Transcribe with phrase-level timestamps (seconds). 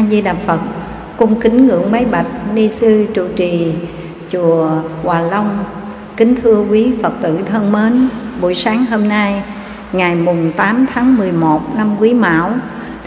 [0.00, 0.60] A Di Đà Phật.
[1.16, 3.72] Cung kính ngưỡng mấy bạch ni sư trụ trì
[4.32, 4.70] chùa
[5.02, 5.64] Hòa Long.
[6.16, 8.08] Kính thưa quý Phật tử thân mến,
[8.40, 9.42] buổi sáng hôm nay
[9.92, 12.52] ngày mùng 8 tháng 11 năm Quý Mão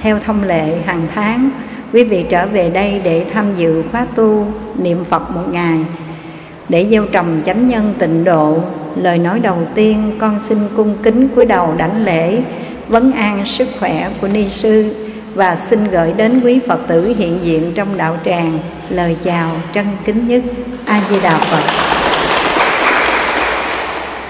[0.02, 1.50] theo thông lệ hàng tháng
[1.94, 4.46] quý vị trở về đây để tham dự khóa tu
[4.78, 5.80] niệm Phật một ngày
[6.70, 8.58] để gieo trồng chánh nhân tịnh độ
[8.96, 12.42] lời nói đầu tiên con xin cung kính cúi đầu đảnh lễ
[12.88, 14.96] vấn an sức khỏe của ni sư
[15.36, 18.60] và xin gửi đến quý Phật tử hiện diện trong đạo tràng
[18.90, 20.44] lời chào trân kính nhất
[20.86, 21.64] A Di Đà Phật.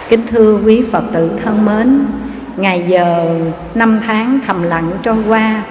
[0.09, 2.05] Kính thưa quý Phật tử thân mến,
[2.57, 3.35] ngày giờ
[3.75, 5.63] năm tháng thầm lặng trôi qua,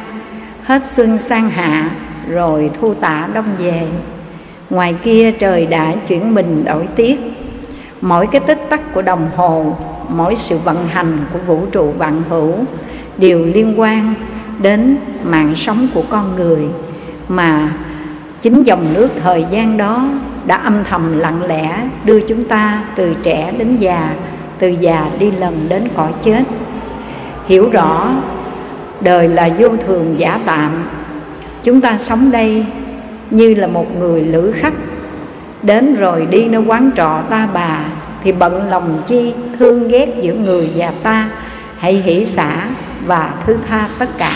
[0.62, 1.90] hết xuân sang hạ
[2.28, 3.82] rồi thu tả đông về.
[4.70, 7.20] Ngoài kia trời đã chuyển mình đổi tiết,
[8.00, 9.76] mỗi cái tích tắc của đồng hồ,
[10.08, 12.54] mỗi sự vận hành của vũ trụ vạn hữu
[13.16, 14.14] đều liên quan
[14.62, 16.66] đến mạng sống của con người
[17.28, 17.72] mà
[18.42, 20.04] chính dòng nước thời gian đó
[20.46, 24.14] đã âm thầm lặng lẽ đưa chúng ta từ trẻ đến già,
[24.58, 26.42] từ già đi lần đến cõi chết.
[27.46, 28.08] Hiểu rõ
[29.00, 30.70] đời là vô thường giả tạm,
[31.62, 32.66] chúng ta sống đây
[33.30, 34.74] như là một người lữ khách.
[35.62, 37.84] Đến rồi đi nơi quán trọ ta bà
[38.24, 41.30] thì bận lòng chi thương ghét giữa người và ta,
[41.78, 42.66] hãy hỷ xả
[43.06, 44.32] và thứ tha tất cả.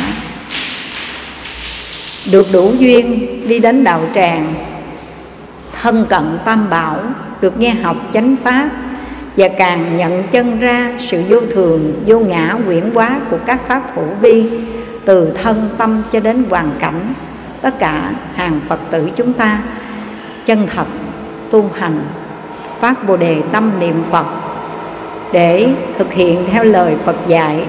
[2.32, 4.54] Được đủ duyên đi đến đạo tràng,
[5.82, 6.98] thân cận tam bảo,
[7.40, 8.68] được nghe học chánh pháp
[9.36, 13.82] và càng nhận chân ra sự vô thường, vô ngã quyển hóa của các pháp
[13.94, 14.44] hữu vi,
[15.04, 17.12] từ thân tâm cho đến hoàn cảnh,
[17.60, 19.58] tất cả hàng phật tử chúng ta
[20.44, 20.86] chân thật
[21.50, 21.98] tu hành,
[22.80, 24.26] phát bồ đề tâm niệm phật
[25.32, 27.66] để thực hiện theo lời phật dạy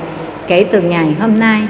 [0.48, 1.62] kể từ ngày hôm nay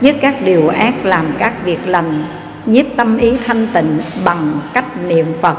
[0.00, 2.24] dứt các điều ác làm các việc lành,
[2.66, 5.56] nhiếp tâm ý thanh tịnh bằng cách niệm phật.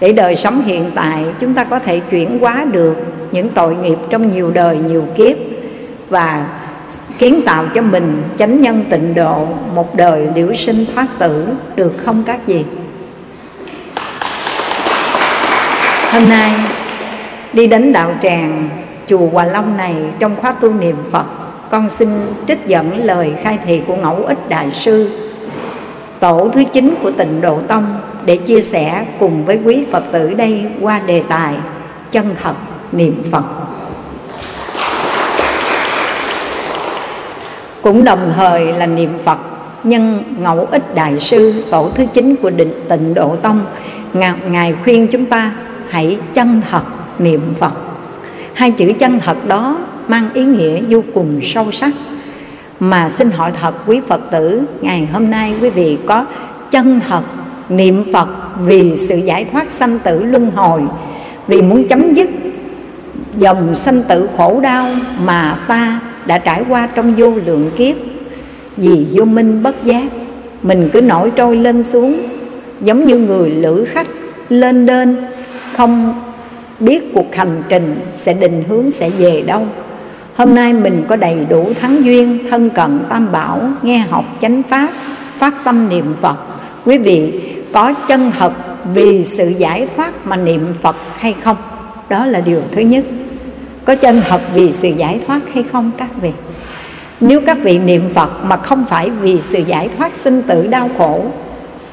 [0.00, 2.96] Để đời sống hiện tại, chúng ta có thể chuyển hóa được
[3.32, 5.36] những tội nghiệp trong nhiều đời, nhiều kiếp
[6.08, 6.46] và
[7.18, 11.94] kiến tạo cho mình chánh nhân tịnh độ, một đời liễu sinh thoát tử, được
[12.04, 12.64] không các gì
[16.12, 16.52] hôm nay,
[17.52, 18.68] đi đến đạo tràng
[19.06, 21.39] chùa Hòa Long này trong khóa tu niệm Phật
[21.70, 22.08] con xin
[22.46, 25.10] trích dẫn lời khai thị của ngẫu ích đại sư,
[26.20, 27.84] tổ thứ chín của tịnh độ tông,
[28.24, 31.54] để chia sẻ cùng với quý phật tử đây qua đề tài
[32.12, 32.54] chân thật
[32.92, 33.44] niệm phật.
[37.82, 39.38] Cũng đồng thời là niệm phật,
[39.84, 43.60] nhân ngẫu ích đại sư, tổ thứ chín của định tịnh độ tông
[44.48, 45.52] ngài khuyên chúng ta
[45.88, 46.82] hãy chân thật
[47.18, 47.72] niệm phật.
[48.54, 49.78] Hai chữ chân thật đó
[50.10, 51.90] mang ý nghĩa vô cùng sâu sắc.
[52.80, 56.26] Mà xin hỏi thật, quý Phật tử, Ngày hôm nay quý vị có
[56.70, 57.22] chân thật
[57.68, 58.28] niệm Phật
[58.64, 60.82] Vì sự giải thoát sanh tử luân hồi,
[61.46, 62.30] Vì muốn chấm dứt
[63.36, 64.86] dòng sanh tử khổ đau
[65.24, 67.96] Mà ta đã trải qua trong vô lượng kiếp,
[68.76, 70.08] Vì vô minh bất giác,
[70.62, 72.20] Mình cứ nổi trôi lên xuống,
[72.80, 74.08] Giống như người lữ khách
[74.48, 75.16] lên đên,
[75.76, 76.14] Không
[76.80, 79.66] biết cuộc hành trình sẽ định hướng sẽ về đâu.
[80.40, 84.62] Hôm nay mình có đầy đủ thắng duyên Thân cận tam bảo Nghe học chánh
[84.62, 84.88] pháp
[85.38, 86.36] Phát tâm niệm Phật.
[86.84, 87.40] Quý vị
[87.72, 88.52] có chân thật
[88.94, 91.56] Vì sự giải thoát mà niệm Phật hay không?
[92.08, 93.04] Đó là điều thứ nhất.
[93.84, 96.30] Có chân thật vì sự giải thoát hay không các vị?
[97.20, 100.90] Nếu các vị niệm Phật Mà không phải vì sự giải thoát sinh tử đau
[100.98, 101.24] khổ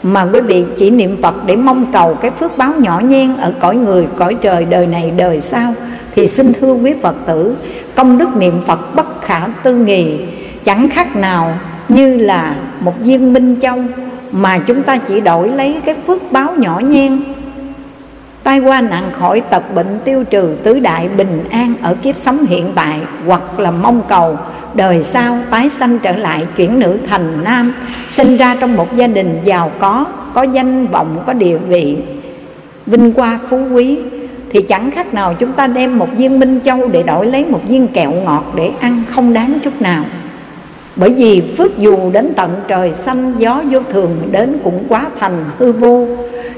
[0.03, 3.53] Mà quý vị chỉ niệm Phật Để mong cầu cái phước báo nhỏ nhen Ở
[3.59, 5.73] cõi người, cõi trời, đời này, đời sau
[6.17, 7.55] thì xin thưa quý Phật tử
[7.95, 10.19] Công đức niệm Phật bất khả tư nghì
[10.63, 11.53] Chẳng khác nào
[11.89, 13.77] như là một viên minh châu
[14.31, 17.23] Mà chúng ta chỉ đổi lấy cái phước báo nhỏ nhen.
[18.43, 22.45] Tai qua nạn khỏi tật bệnh tiêu trừ tứ đại bình an ở kiếp sống
[22.45, 24.37] hiện tại Hoặc là mong cầu
[24.73, 27.73] đời sau tái sanh trở lại chuyển nữ thành nam
[28.09, 31.97] Sinh ra trong một gia đình giàu có, có danh vọng, có địa vị
[32.85, 33.99] Vinh qua phú quý
[34.51, 37.61] thì chẳng khác nào chúng ta đem một viên minh châu để đổi lấy một
[37.67, 40.03] viên kẹo ngọt để ăn không đáng chút nào.
[40.95, 45.45] Bởi vì phước dù đến tận trời xanh, gió vô thường đến cũng quá thành
[45.59, 46.07] hư vô.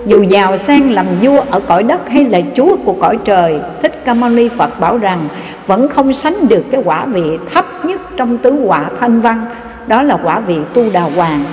[0.05, 4.05] Dù giàu sang làm vua ở cõi đất hay là chúa của cõi trời, thích
[4.05, 5.19] ca mâu ni phật bảo rằng
[5.67, 9.45] vẫn không sánh được cái quả vị thấp nhất trong tứ quả thanh văn,
[9.87, 11.43] đó là quả vị tu đà hoàng.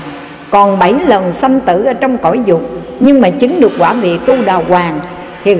[0.50, 2.62] Còn bảy lần sanh tử ở trong cõi dục,
[3.00, 5.00] nhưng mà chứng được quả vị tu đà hoàng
[5.44, 5.56] thì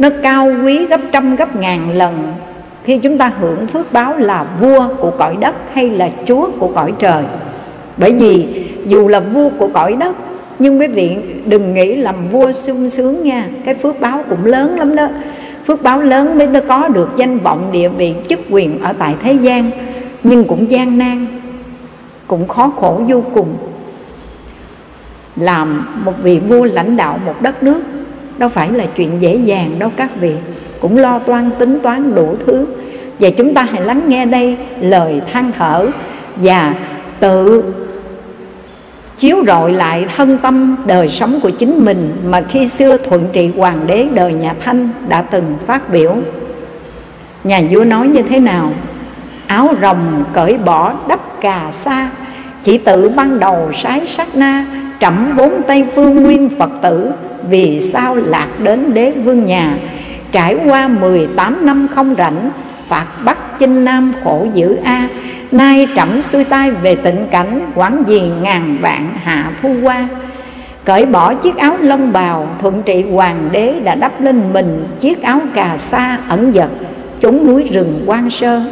[0.00, 2.32] nó cao quý gấp trăm, gấp ngàn lần.
[2.84, 6.68] Khi chúng ta hưởng phước báo là vua của cõi đất hay là chúa của
[6.68, 7.24] cõi trời.
[7.96, 10.16] Bởi vì dù là vua của cõi đất,
[10.58, 11.16] nhưng quý vị
[11.46, 15.08] đừng nghĩ làm vua sung sướng nha, cái phước báo cũng lớn lắm đó.
[15.66, 19.14] Phước báo lớn mới nó có được danh vọng địa vị, chức quyền ở tại
[19.22, 19.70] thế gian,
[20.22, 21.26] nhưng cũng gian nan,
[22.26, 23.48] cũng khó khổ vô cùng.
[25.36, 27.80] Làm một vị vua lãnh đạo một đất nước
[28.40, 30.32] đâu phải là chuyện dễ dàng đâu các vị.
[30.80, 32.66] Cũng lo toan tính toán đủ thứ.
[33.18, 35.86] Và chúng ta hãy lắng nghe đây lời than thở
[36.36, 36.74] và
[37.20, 37.64] tự
[39.18, 43.50] chiếu rọi lại thân tâm đời sống của chính mình mà khi xưa thuận trị
[43.56, 46.16] hoàng đế đời nhà thanh đã từng phát biểu.
[47.44, 48.72] Nhà vua nói như thế nào?
[49.46, 52.10] Áo rồng cởi bỏ đắp cà sa,
[52.64, 54.66] chỉ tự ban đầu sái sát na,
[55.00, 57.10] trẫm vốn tây phương nguyên phật tử
[57.48, 59.78] vì sao lạc đến đế vương nhà?
[60.32, 62.50] Trải qua 18 năm không rảnh,
[62.88, 65.08] phạt bắt chinh nam khổ dữ a.
[65.52, 70.08] Nay trẫm xuôi tay về tịnh cảnh, quán gì ngàn vạn hạ thu qua.
[70.84, 75.22] Cởi bỏ chiếc áo lông bào, thuận trị hoàng đế đã đắp lên mình chiếc
[75.22, 76.70] áo cà sa ẩn giật
[77.20, 78.62] Chống núi rừng quan sơ.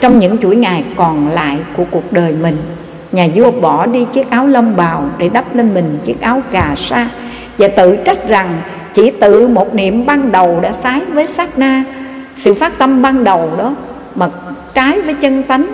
[0.00, 2.56] Trong những chuỗi ngày còn lại của cuộc đời mình,
[3.12, 6.74] nhà vua bỏ đi chiếc áo lông bào để đắp lên mình chiếc áo cà
[6.76, 7.08] sa
[7.58, 8.62] và tự trách rằng
[8.94, 11.84] chỉ tự một niệm ban đầu đã sái với sát na.
[12.34, 13.74] Sự phát tâm ban đầu đó
[14.14, 14.28] mà
[14.74, 15.66] trái với chân tánh,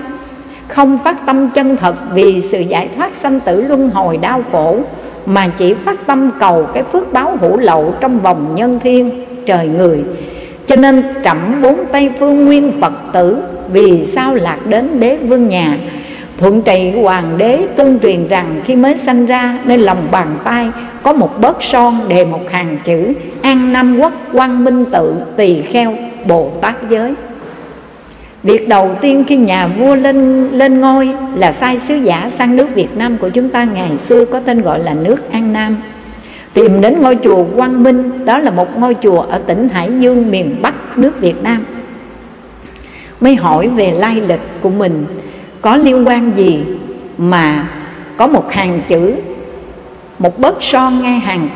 [0.69, 4.79] không phát tâm chân thật vì sự giải thoát sanh tử luân hồi đau khổ,
[5.27, 9.69] mà chỉ phát tâm cầu cái phước báo hữu lậu trong vòng nhân thiên, trời
[9.69, 10.05] người.
[10.67, 13.43] Cho nên trẫm bốn tây phương nguyên phật tử
[13.73, 15.79] vì sao lạc đến đế vương nhà?
[16.39, 20.69] Thuận trì hoàng đế tương truyền rằng khi mới sanh ra nên lòng bàn tay
[21.03, 25.63] có một bớt son đề một hàng chữ an nam quốc quang minh tự tỳ
[25.63, 25.95] kheo
[26.27, 27.15] bồ tát giới.
[28.43, 32.75] Việc đầu tiên khi nhà vua lên lên ngôi là sai sứ giả sang nước
[32.75, 35.77] Việt Nam của chúng ta ngày xưa có tên gọi là nước An Nam.
[36.55, 40.31] Tìm đến ngôi chùa Quang Minh, đó là một ngôi chùa ở tỉnh Hải Dương
[40.31, 41.65] miền Bắc nước Việt Nam.
[43.21, 45.07] Mới hỏi về lai lịch của mình
[45.65, 46.59] có liên quan gì
[47.19, 47.69] mà
[48.17, 49.15] có một hàng chữ,
[50.19, 51.49] một bớt son ngay hàng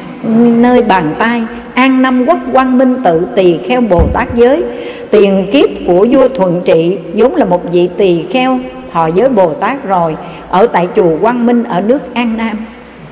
[0.62, 1.42] nơi bàn tay,
[1.74, 4.62] an năm quốc quang minh tự tỳ kheo bồ tát giới.
[5.10, 8.58] Tiền kiếp của vua thuận trị vốn là một vị tỳ kheo
[8.92, 10.16] thọ giới bồ tát rồi,
[10.50, 12.56] ở tại chùa quang minh ở nước an nam.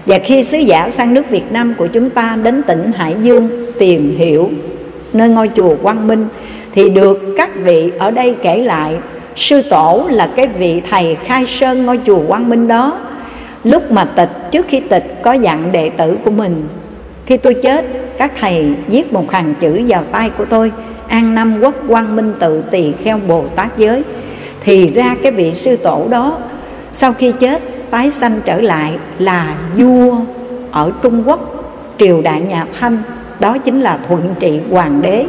[0.06, 3.48] Và khi sứ giả sang nước việt nam của chúng ta đến tỉnh hải dương
[3.78, 4.50] tìm hiểu
[5.12, 6.26] nơi ngôi chùa quang minh,
[6.74, 8.96] thì được các vị ở đây kể lại
[9.36, 12.98] sư tổ là cái vị thầy khai sơn ngôi chùa quang minh đó.
[13.64, 16.64] Lúc mà tịch, trước khi tịch, có dặn đệ tử của mình,
[17.26, 17.84] khi tôi chết,
[18.18, 20.72] các thầy viết một hàng chữ vào tay của tôi,
[21.08, 24.02] an năm quốc quang minh tự tỳ kheo bồ tát giới.
[24.60, 26.38] Thì ra cái vị sư tổ đó,
[26.92, 30.16] sau khi chết, tái sanh trở lại là vua
[30.70, 31.40] ở trung quốc,
[31.98, 32.98] triều đại nhà thanh,
[33.40, 35.24] đó chính là thuận trị hoàng đế.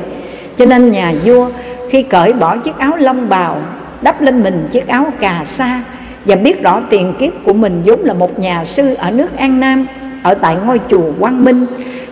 [0.57, 1.49] Cho nên nhà vua
[1.89, 3.61] khi cởi bỏ chiếc áo lông bào
[4.01, 5.81] đắp lên mình chiếc áo cà sa
[6.25, 9.59] và biết rõ tiền kiếp của mình vốn là một nhà sư ở nước An
[9.59, 9.85] Nam
[10.23, 11.65] ở tại ngôi chùa Quang Minh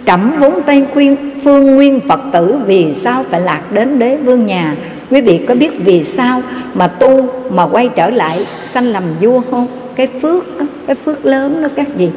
[0.06, 4.46] trẫm vốn tây khuyên phương nguyên phật tử vì sao phải lạc đến đế vương
[4.46, 4.76] nhà.
[5.10, 6.42] Quý vị có biết vì sao
[6.74, 9.68] mà tu mà quay trở lại sanh làm vua không?
[9.96, 12.10] Cái phước đó, cái phước lớn đó các gì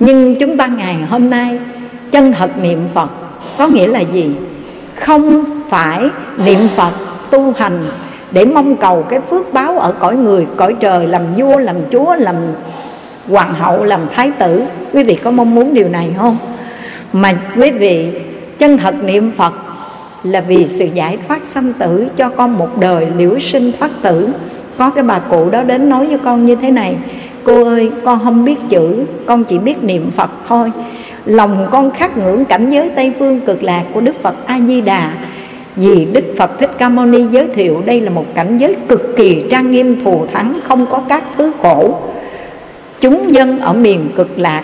[0.00, 1.58] nhưng chúng ta ngày hôm nay
[2.10, 3.10] chân thật niệm phật
[3.58, 4.30] có nghĩa là gì?
[4.94, 6.08] Không phải
[6.44, 6.92] niệm phật
[7.30, 7.84] tu hành
[8.34, 12.14] để mong cầu cái phước báo ở cõi người, cõi trời, làm vua, làm chúa,
[12.14, 12.36] làm
[13.28, 14.62] hoàng hậu, làm thái tử.
[14.92, 16.36] Quý vị có mong muốn điều này không?
[17.12, 18.08] Mà quý vị,
[18.58, 19.54] chân thật niệm phật
[20.24, 24.28] là vì sự giải thoát sanh tử cho con một đời liễu sinh thoát tử.
[24.78, 26.96] Có cái bà cụ đó đến nói với con như thế này,
[27.44, 30.72] cô ơi, con không biết chữ, con chỉ biết niệm phật thôi.
[31.24, 34.80] Lòng con khắc ngưỡng cảnh giới tây phương cực lạc của đức phật a di
[34.80, 35.12] đà
[35.76, 39.16] vì Đức Phật Thích Ca Mâu Ni giới thiệu đây là một cảnh giới cực
[39.16, 41.98] kỳ trang nghiêm, thù thắng, Không có các thứ khổ.
[43.00, 44.62] Chúng dân ở miền cực lạc,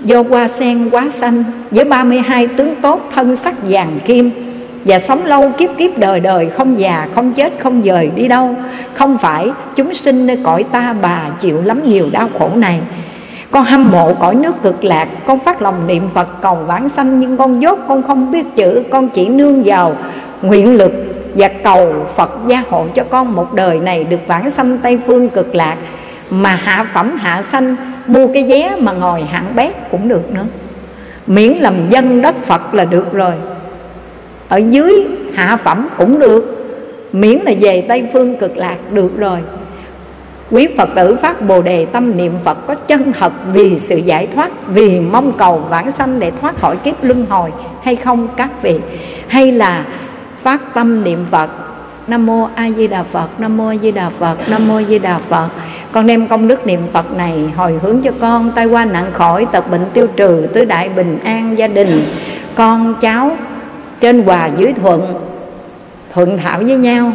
[0.00, 4.30] Do hoa sen quá xanh Với 32 tướng tốt, thân sắc vàng kim
[4.84, 8.54] Và sống lâu kiếp kiếp đời đời, Không già, không chết, không dời đi đâu.
[8.94, 12.80] Không phải chúng sinh nơi cõi ta bà chịu lắm nhiều đau khổ này
[13.50, 17.20] con hâm mộ cõi nước cực lạc, con phát lòng niệm phật cầu vãng sanh,
[17.20, 19.96] nhưng con dốt, con không biết chữ, con chỉ nương vào
[20.42, 20.92] nguyện lực
[21.34, 25.28] và cầu phật gia hộ cho con một đời này được vãng sanh tây phương
[25.28, 25.76] cực lạc.
[26.30, 27.76] Mà hạ phẩm, hạ sanh,
[28.06, 30.44] mua cái vé mà ngồi hạng bét cũng được nữa.
[31.26, 33.32] Miễn làm dân đất phật là được rồi.
[34.48, 36.56] Ở dưới hạ phẩm cũng được.
[37.12, 39.38] Miễn là về tây phương cực lạc được rồi
[40.50, 44.28] quý phật tử phát bồ đề tâm niệm phật có chân thật vì sự giải
[44.34, 47.52] thoát, vì mong cầu vãng sanh để thoát khỏi kiếp luân hồi
[47.82, 48.80] hay không các vị?
[49.28, 49.84] Hay là
[50.42, 51.50] phát tâm niệm phật,
[52.06, 54.82] nam mô a di đà phật, nam mô a di đà phật, nam mô a
[54.82, 55.48] di đà phật.
[55.92, 59.46] Con đem công đức niệm phật này hồi hướng cho con tai qua nặng khỏi
[59.52, 62.02] tật bệnh tiêu trừ, tứ đại bình an gia đình.
[62.54, 63.30] Con cháu
[64.00, 65.14] trên hòa dưới thuận
[66.14, 67.12] thuận thảo với nhau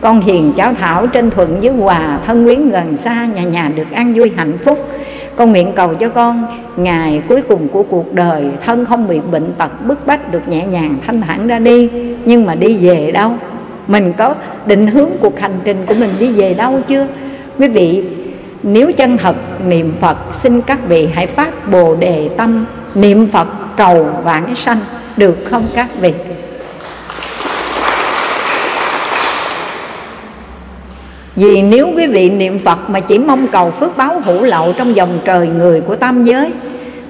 [0.00, 3.90] con hiền cháu thảo trên thuận với hòa thân quyến gần xa, nhà nhà được
[3.92, 4.88] an vui hạnh phúc.
[5.36, 9.52] Con nguyện cầu cho con ngày cuối cùng của cuộc đời, thân không bị bệnh
[9.58, 11.90] tật bức bách được nhẹ nhàng thanh thản ra đi,
[12.24, 13.30] nhưng mà đi về đâu?
[13.86, 14.34] Mình có
[14.66, 17.06] định hướng cuộc hành trình của mình đi về đâu chưa?
[17.58, 18.04] Quý vị,
[18.62, 19.36] nếu chân thật,
[19.66, 22.64] niệm phật xin các vị hãy phát bồ đề tâm.
[22.94, 24.78] Niệm phật cầu vãng sanh,
[25.16, 26.12] được không các vị?
[31.36, 34.96] Vì nếu quý vị niệm Phật mà chỉ mong cầu phước báo hữu lậu trong
[34.96, 36.52] dòng trời người của tam giới,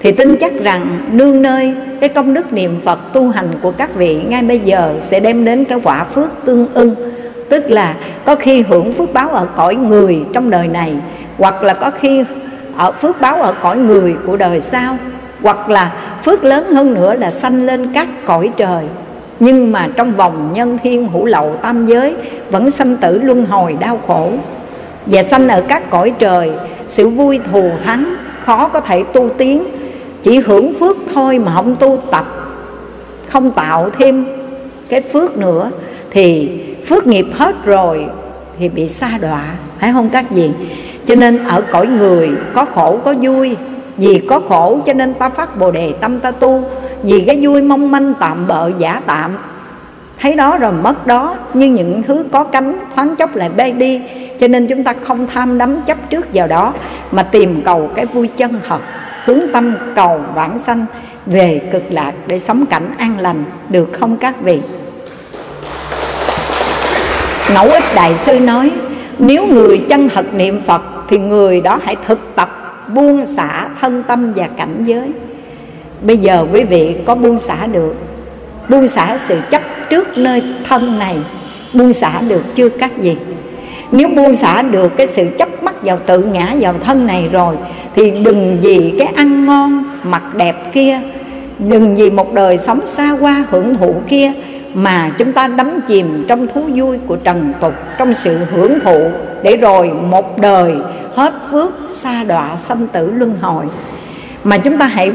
[0.01, 3.95] Thì tin chắc rằng nương nơi cái công đức niệm Phật tu hành của các
[3.95, 6.95] vị ngay bây giờ sẽ đem đến cái quả phước tương ưng.
[7.49, 10.95] Tức là có khi hưởng phước báo ở cõi người trong đời này,
[11.39, 12.25] Hoặc là có khi
[12.77, 14.97] ở phước báo ở cõi người của đời sau,
[15.43, 15.93] Hoặc là
[16.25, 18.85] phước lớn hơn nữa là sanh lên các cõi trời
[19.41, 22.15] nhưng mà trong vòng nhân thiên hữu lậu tam giới,
[22.51, 24.31] vẫn sanh tử luân hồi đau khổ.
[25.07, 26.51] Và sanh ở các cõi trời,
[26.89, 29.65] sự vui thù thắng, khó có thể tu tiến.
[30.23, 32.25] Chỉ hưởng phước thôi mà không tu tập,
[33.27, 34.27] không tạo thêm
[34.89, 35.71] cái phước nữa,
[36.11, 36.51] thì
[36.87, 38.07] phước nghiệp hết rồi
[38.59, 39.43] thì bị xa đọa.
[39.79, 40.51] Phải không các vị?
[41.07, 43.57] Cho nên ở cõi người có khổ có vui
[43.97, 46.65] vì có khổ cho nên ta phát bồ đề tâm ta tu.
[47.03, 49.31] Vì cái vui mong manh tạm bợ giả tạm.
[50.21, 54.01] Thấy đó rồi mất đó, như những thứ có cánh, thoáng chốc lại bay đi.
[54.41, 56.73] Cho nên chúng ta không tham đắm chấp trước vào đó,
[57.13, 58.81] mà tìm cầu cái vui chân thật,
[59.25, 60.87] hướng tâm cầu vãng sanh,
[61.27, 64.61] về cực lạc để sống cảnh an lành, được không các vị?
[67.55, 68.73] Ngẫu ích đại sư nói,
[69.19, 74.03] nếu người chân thật niệm phật, thì người đó hãy thực tập buông xả thân
[74.03, 75.11] tâm và cảnh giới.
[76.01, 77.95] Bây giờ quý vị có buông xả được,
[78.69, 81.17] buông xả sự chấp trước nơi thân này,
[81.73, 83.17] buông xả được chưa các gì
[83.93, 87.57] nếu buông xả được cái sự chấp mắc vào tự ngã vào thân này rồi,
[87.95, 91.01] thì đừng vì cái ăn ngon mặc đẹp kia,
[91.59, 94.33] đừng vì một đời sống xa hoa hưởng thụ kia
[94.77, 99.11] mà chúng ta đắm chìm trong thú vui của trần tục, trong sự hưởng thụ
[99.43, 100.77] để rồi một đời
[101.15, 103.65] hết phước xa đọa sanh tử luân hồi.
[104.45, 105.13] Mà chúng ta hãy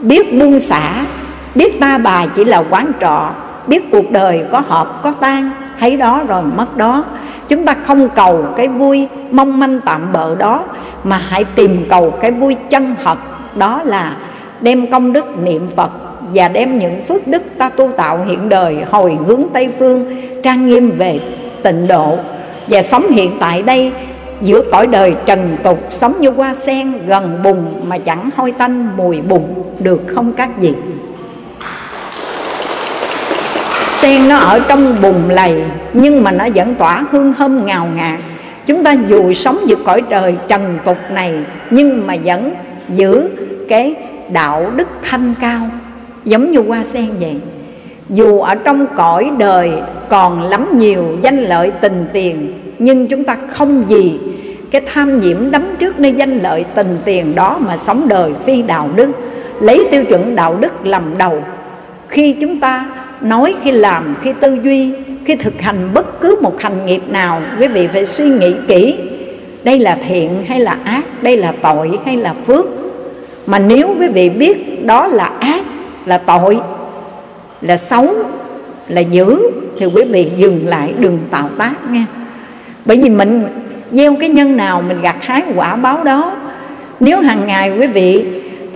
[0.00, 1.06] biết buông xả,
[1.54, 3.30] biết ta bà chỉ là quán trọ,
[3.66, 5.50] biết cuộc đời có hợp có tan
[5.80, 7.04] thấy đó rồi mất đó.
[7.48, 10.64] Chúng ta không cầu cái vui mong manh tạm bợ đó,
[11.04, 13.18] mà hãy tìm cầu cái vui chân thật,
[13.54, 14.16] đó là
[14.60, 15.90] đem công đức niệm phật
[16.34, 20.66] và đem những phước đức ta tu tạo hiện đời hồi hướng tây phương, trang
[20.66, 21.20] nghiêm về
[21.62, 22.18] tịnh độ
[22.66, 23.92] và sống hiện tại đây
[24.40, 28.96] giữa cõi đời trần tục, sống như hoa sen gần bùn mà chẳng hôi tanh
[28.96, 29.42] mùi bùn
[29.78, 30.74] được không các vị
[34.06, 38.20] sen nó ở trong bùn lầy, nhưng mà nó vẫn tỏa hương thơm ngào ngạt.
[38.66, 41.34] Chúng ta dù sống giữa cõi trời trần tục này,
[41.70, 42.54] nhưng mà vẫn
[42.88, 43.28] giữ
[43.68, 43.94] cái
[44.28, 45.60] đạo đức thanh cao
[46.26, 47.34] giống như hoa sen vậy.
[48.10, 49.70] Dù ở trong cõi đời
[50.08, 54.18] còn lắm nhiều danh lợi tình tiền, nhưng chúng ta không gì
[54.70, 58.62] cái tham nhiễm đắm trước nơi danh lợi tình tiền đó mà sống đời phi
[58.62, 59.10] đạo đức,
[59.60, 61.42] lấy tiêu chuẩn đạo đức làm đầu.
[62.08, 62.86] Khi chúng ta
[63.20, 64.92] nói, khi làm, khi tư duy,
[65.24, 68.94] khi thực hành bất cứ một hành nghiệp nào, quý vị phải suy nghĩ kỹ.
[69.64, 72.66] Đây là thiện hay là ác, đây là tội hay là phước?
[73.46, 75.62] Mà nếu quý vị biết đó là ác
[76.06, 76.60] là tội,
[77.60, 78.08] là xấu,
[78.88, 79.38] là dữ.
[79.78, 82.06] Thì quý vị, dừng lại, đừng tạo tác nha.
[82.84, 83.44] Bởi vì mình
[83.90, 86.32] gieo cái nhân nào, mình gặt hái quả báo đó.
[87.00, 88.24] Nếu hàng ngày quý vị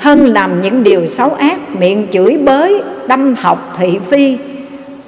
[0.01, 4.39] thân làm những điều xấu ác, miệng chửi bới, đâm học thị phi,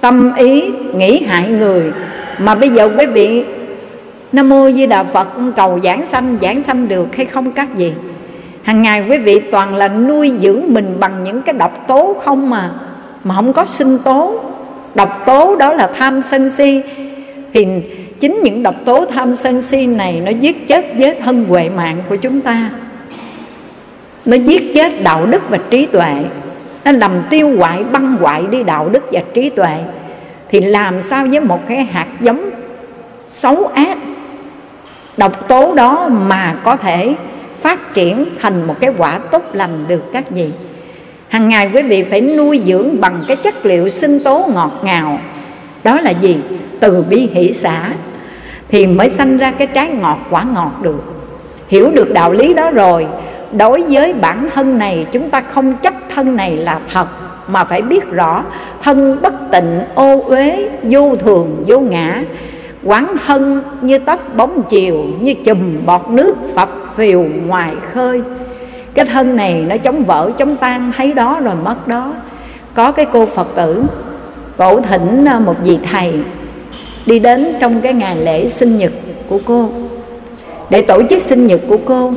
[0.01, 0.63] tâm ý
[0.95, 1.93] nghĩ hại người,
[2.39, 3.45] mà bây giờ quý vị
[4.33, 7.93] nam mô di đà phật, cầu giảng sanh giảng sanh được hay không các gì
[8.63, 12.51] hàng ngày quý vị toàn là nuôi dưỡng mình bằng những cái độc tố không
[12.51, 12.71] mà
[13.25, 14.41] mà không có sinh tố.
[14.95, 16.83] Độc tố đó là tham sân si.
[17.53, 17.67] Thì
[18.21, 22.03] chính những độc tố tham sân si này nó giết chết với thân huệ mạng
[22.09, 22.71] của chúng ta.
[24.25, 26.15] Nó giết chết đạo đức và trí tuệ.
[26.85, 29.77] Nó làm tiêu hoại, băng hoại đi đạo đức và trí tuệ.
[30.51, 32.51] Thì làm sao với một cái hạt giống
[33.31, 33.99] xấu ác?
[35.17, 37.15] Độc tố đó mà có thể
[37.63, 40.51] phát triển thành một cái quả tốt lành được các vị.
[41.29, 45.19] Hàng ngày quý vị phải nuôi dưỡng bằng cái chất liệu sinh tố ngọt ngào.
[45.85, 46.41] Đó là gì?
[46.81, 47.89] Từ bi hỷ xã.
[48.69, 51.05] Thì mới sanh ra cái trái ngọt quả ngọt được.
[51.69, 53.07] Hiểu được đạo lý đó rồi,
[53.53, 57.07] đối với bản thân này chúng ta không chấp thân này là thật,
[57.49, 58.45] mà phải biết rõ
[58.83, 62.23] thân bất tịnh, ô uế, vô thường, vô ngã
[62.85, 68.23] quán thân như tất bóng chiều như chùm bọt nước phập phiều ngoài khơi.
[68.95, 72.15] Cái thân này nó chống vỡ chống tan thấy đó rồi mất đó.
[72.75, 73.85] Có cái cô phật tử
[74.57, 76.15] cổ thỉnh à, một vị thầy
[77.07, 78.93] đi đến trong cái ngày lễ sinh nhật
[79.29, 79.69] của cô.
[80.71, 82.13] Để tổ chức sinh nhật của cô.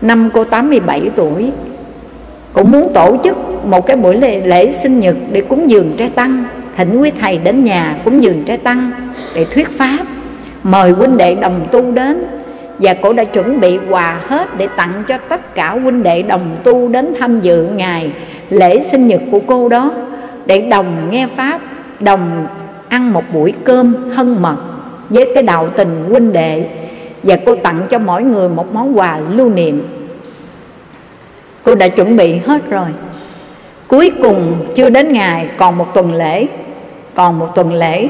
[0.00, 1.50] Năm cô 87 tuổi
[2.52, 6.08] cũng muốn tổ chức một cái buổi lễ, lễ sinh nhật để cúng dường trai
[6.08, 6.44] tăng.
[6.76, 8.90] Thỉnh quý thầy đến nhà cúng dường trai tăng
[9.34, 9.98] để thuyết pháp,
[10.62, 12.24] mời huynh đệ đồng tu đến,
[12.78, 16.56] và cô đã chuẩn bị quà hết để tặng cho tất cả huynh đệ đồng
[16.64, 18.12] tu đến tham dự ngày
[18.50, 19.90] lễ sinh nhật của cô đó,
[20.46, 21.60] để đồng nghe pháp,
[22.00, 22.46] đồng
[22.88, 24.56] ăn một buổi cơm hân mật
[25.08, 26.66] với cái đạo tình huynh đệ,
[27.22, 29.82] và cô tặng cho mỗi người một món quà lưu niệm.
[31.64, 32.88] Cô đã chuẩn bị hết rồi.
[33.88, 36.46] Cuối cùng chưa đến ngày, còn một tuần lễ,
[37.14, 38.08] còn một tuần lễ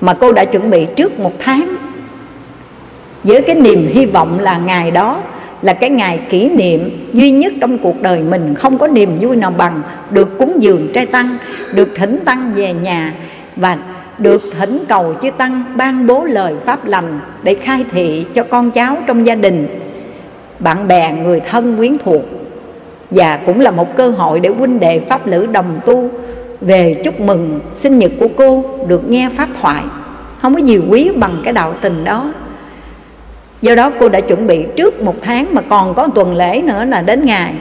[0.00, 1.76] mà cô đã chuẩn bị trước một tháng.
[3.24, 5.22] Với cái niềm hy vọng là ngày đó
[5.62, 9.36] là cái ngày kỷ niệm duy nhất trong cuộc đời mình, không có niềm vui
[9.36, 11.36] nào bằng được cúng dường trai tăng,
[11.72, 13.14] được thỉnh tăng về nhà
[13.56, 13.78] và
[14.18, 18.70] được thỉnh cầu chư tăng ban bố lời pháp lành để khai thị cho con
[18.70, 19.80] cháu trong gia đình,
[20.58, 22.22] bạn bè, người thân quyến thuộc.
[23.10, 26.10] Và cũng là một cơ hội để huynh đệ pháp lữ đồng tu
[26.60, 29.82] về chúc mừng, sinh nhật của cô được nghe pháp thoại.
[30.42, 32.32] Không có gì quý bằng cái đạo tình đó.
[33.62, 36.84] Do đó cô đã chuẩn bị trước một tháng mà còn có tuần lễ nữa
[36.84, 37.54] là đến ngày.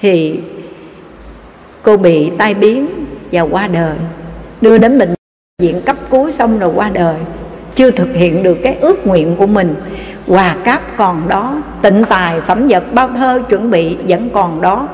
[0.00, 0.40] Thì
[1.82, 2.86] cô bị tai biến
[3.32, 3.96] và qua đời.
[4.60, 5.14] Đưa đến bệnh
[5.62, 7.16] viện cấp cứu xong rồi qua đời.
[7.74, 9.74] Chưa thực hiện được cái ước nguyện của mình.
[10.26, 14.88] Quà cáp còn đó, tịnh tài, phẩm vật, bao thơ chuẩn bị vẫn còn đó.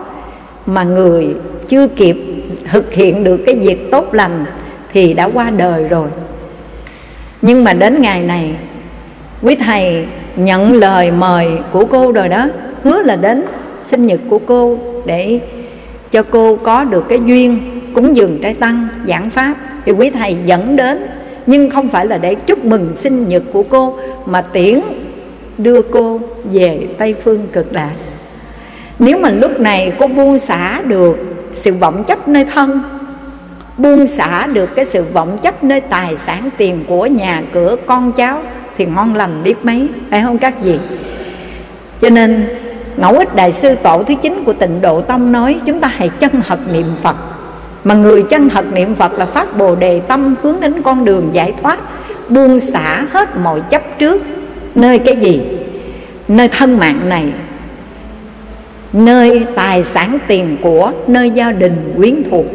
[0.66, 1.34] Mà người
[1.70, 2.16] chưa kịp
[2.70, 4.44] thực hiện được cái việc tốt lành
[4.92, 6.08] thì đã qua đời rồi.
[7.42, 8.54] Nhưng mà đến ngày này,
[9.42, 10.06] quý thầy
[10.36, 12.46] nhận lời mời của cô rồi đó,
[12.82, 13.42] hứa là đến
[13.84, 15.40] sinh nhật của cô để
[16.10, 17.60] cho cô có được cái duyên
[17.94, 19.54] cúng dường trái tăng, giảng pháp.
[19.84, 21.06] Thì quý thầy dẫn đến,
[21.46, 24.80] nhưng không phải là để chúc mừng sinh nhật của cô, mà tiễn
[25.58, 27.92] đưa cô về tây phương cực lạc.
[28.98, 31.16] Nếu mà lúc này cô buông xả được
[31.54, 32.82] sự vọng chấp nơi thân.
[33.76, 38.12] Buông xả được cái sự vọng chấp nơi tài sản tiền của nhà cửa con
[38.12, 38.42] cháu
[38.78, 39.88] thì ngon lành biết mấy.
[40.10, 40.78] Phải không các vị?
[42.00, 42.48] Cho nên,
[42.96, 46.08] ngẫu ích đại sư tổ thứ chín của tịnh độ tâm nói, chúng ta hãy
[46.08, 47.16] chân thật niệm phật.
[47.84, 51.28] Mà người chân thật niệm phật là phát bồ đề tâm hướng đến con đường
[51.32, 51.78] giải thoát,
[52.28, 54.22] buông xả hết mọi chấp trước.
[54.74, 55.42] Nơi cái gì?
[56.28, 57.24] Nơi thân mạng này
[58.92, 62.46] nơi tài sản tiền của, nơi gia đình quyến thuộc.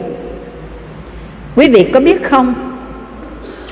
[1.55, 2.53] Quý vị có biết không?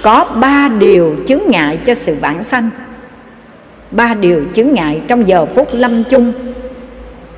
[0.01, 2.69] Có ba điều chứng ngại cho sự vãng sanh.
[3.91, 6.33] Ba điều chứng ngại trong giờ phút lâm chung.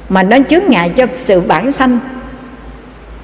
[0.09, 1.99] Mà nó chứng ngại cho sự vãng sanh.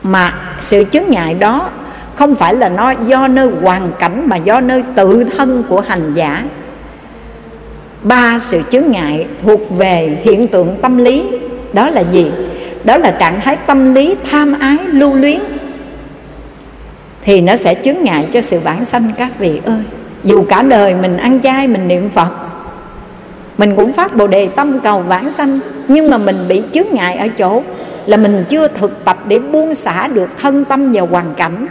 [0.03, 1.69] Mà sự chứng ngại đó
[2.15, 6.13] không phải là nó do nơi hoàn cảnh mà do nơi tự thân của hành
[6.13, 6.43] giả.
[8.03, 11.25] Ba sự chứng ngại thuộc về hiện tượng tâm lý
[11.73, 12.31] đó là gì?
[12.83, 15.39] Đó là trạng thái tâm lý tham ái, lưu luyến.
[17.23, 19.79] Thì nó sẽ chướng ngại cho sự bản sanh các vị ơi.
[20.23, 22.29] Dù cả đời mình ăn chay, mình niệm phật,
[23.57, 25.59] mình cũng phát bồ đề tâm cầu vãng sanh.
[25.87, 27.63] Nhưng mà mình bị chướng ngại ở chỗ
[28.05, 31.67] là mình chưa thực tập để buông xả được thân tâm và hoàn cảnh.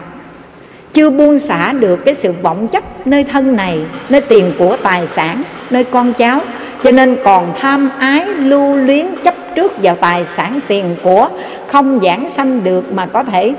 [0.92, 5.06] Chưa buông xả được cái sự vọng chấp nơi thân này, nơi tiền của tài
[5.06, 6.40] sản, nơi con cháu.
[6.84, 11.28] Cho nên còn tham ái, lưu luyến, chấp trước vào tài sản tiền của,
[11.66, 13.54] không giảng sanh được mà có thể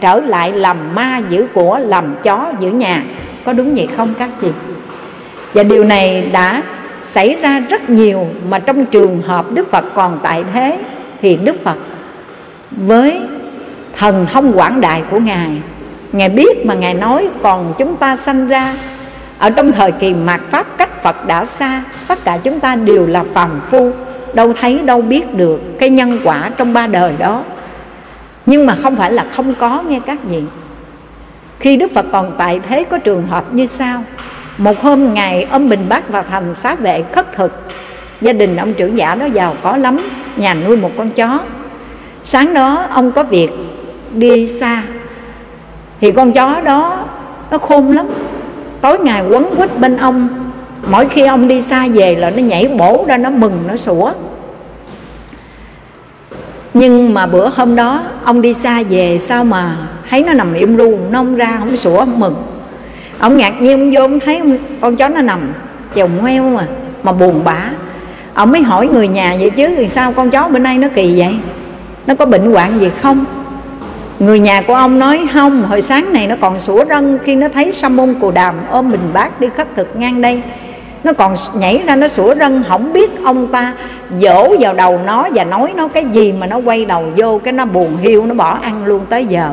[0.00, 3.02] trở lại làm ma giữ của, làm chó giữ nhà.
[3.44, 4.48] Có đúng vậy không các chị?
[5.54, 6.62] Và điều này đã
[7.02, 10.78] xảy ra rất nhiều mà trong trường hợp đức phật còn tại thế
[11.22, 11.76] thì đức phật
[12.70, 13.20] với
[13.98, 15.50] thần thông quảng đại của ngài
[16.12, 18.74] ngài biết mà ngài nói còn chúng ta sanh ra.
[19.38, 23.06] Ở trong thời kỳ mạt pháp, cách phật đã xa, tất cả chúng ta đều
[23.06, 23.90] là phàm phu
[24.36, 27.42] đâu thấy, đâu biết được cái nhân quả trong ba đời đó.
[28.46, 30.42] Nhưng mà không phải là không có, nghe các vị.
[31.58, 34.02] Khi đức phật còn tại thế, có trường hợp như sau.
[34.58, 37.52] Một hôm ngày ông bình bác vào thành xá vệ khất thực.
[38.20, 39.98] Gia đình ông trưởng giả đó giàu có lắm,
[40.36, 41.40] nhà nuôi một con chó.
[42.22, 43.50] Sáng đó, ông có việc
[44.12, 44.82] đi xa.
[46.00, 47.04] Thì con chó đó,
[47.50, 48.06] nó khôn lắm.
[48.80, 50.28] Tối ngày quấn quýt bên ông
[50.90, 54.12] mỗi khi ông đi xa về là nó nhảy bổ ra, nó mừng, nó sủa.
[56.74, 59.76] Nhưng mà bữa hôm đó, ông đi xa về, sao mà
[60.10, 62.34] thấy nó nằm im luôn nó không ra, không sủa, không mừng.
[63.18, 64.42] Ông ngạc nhiên, ông vô, ông thấy
[64.80, 65.40] con chó nó nằm
[65.94, 66.66] chồng heo mà
[67.02, 67.58] mà buồn bã.
[68.34, 71.18] Ông mới hỏi người nhà vậy chứ, thì sao con chó bữa nay nó kỳ
[71.18, 71.36] vậy?
[72.06, 73.24] Nó có bệnh hoạn gì không?
[74.18, 77.48] Người nhà của ông nói, không, hồi sáng này nó còn sủa rân khi nó
[77.48, 80.42] thấy sa môn cù đàm ôm bình bát đi khất thực ngang đây
[81.06, 83.72] nó còn nhảy ra, nó sủa rân không biết ông ta
[84.20, 87.52] dỗ vào đầu nó và nói nó cái gì mà nó quay đầu vô cái
[87.52, 89.50] nó buồn hiu, nó bỏ ăn luôn tới giờ.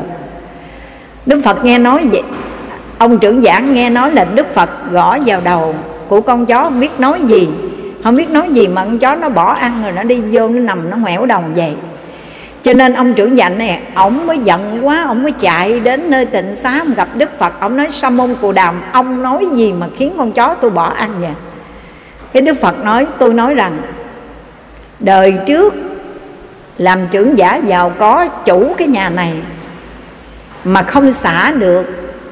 [1.26, 2.22] Đức phật nghe nói vậy.
[2.98, 5.74] Ông trưởng giảng nghe nói là đức phật gõ vào đầu
[6.08, 7.48] của con chó, không biết nói gì.
[8.04, 10.60] Không biết nói gì mà con chó nó bỏ ăn rồi nó đi vô, nó
[10.60, 11.72] nằm, nó ngoẻo đầu vậy
[12.64, 16.26] cho nên ông trưởng dạnh này ổng mới giận quá ổng mới chạy đến nơi
[16.26, 17.60] tịnh xá ông gặp đức phật.
[17.60, 20.84] Ổng nói, sa môn cù đàm, ông nói gì mà khiến con chó tôi bỏ
[20.84, 21.30] ăn vậy?
[22.32, 23.78] Cái đức phật nói, tôi nói rằng,
[25.00, 25.74] đời trước
[26.78, 29.32] làm trưởng giả giàu có chủ cái nhà này
[30.64, 31.84] mà không xả được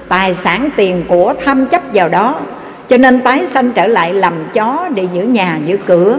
[0.09, 2.41] tài sản tiền của tham chấp vào đó,
[2.89, 6.19] cho nên tái sanh trở lại làm chó để giữ nhà, giữ cửa.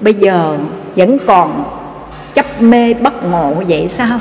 [0.00, 0.56] Bây giờ
[0.96, 1.64] vẫn còn
[2.36, 4.18] chấp mê bất ngộ vậy sao?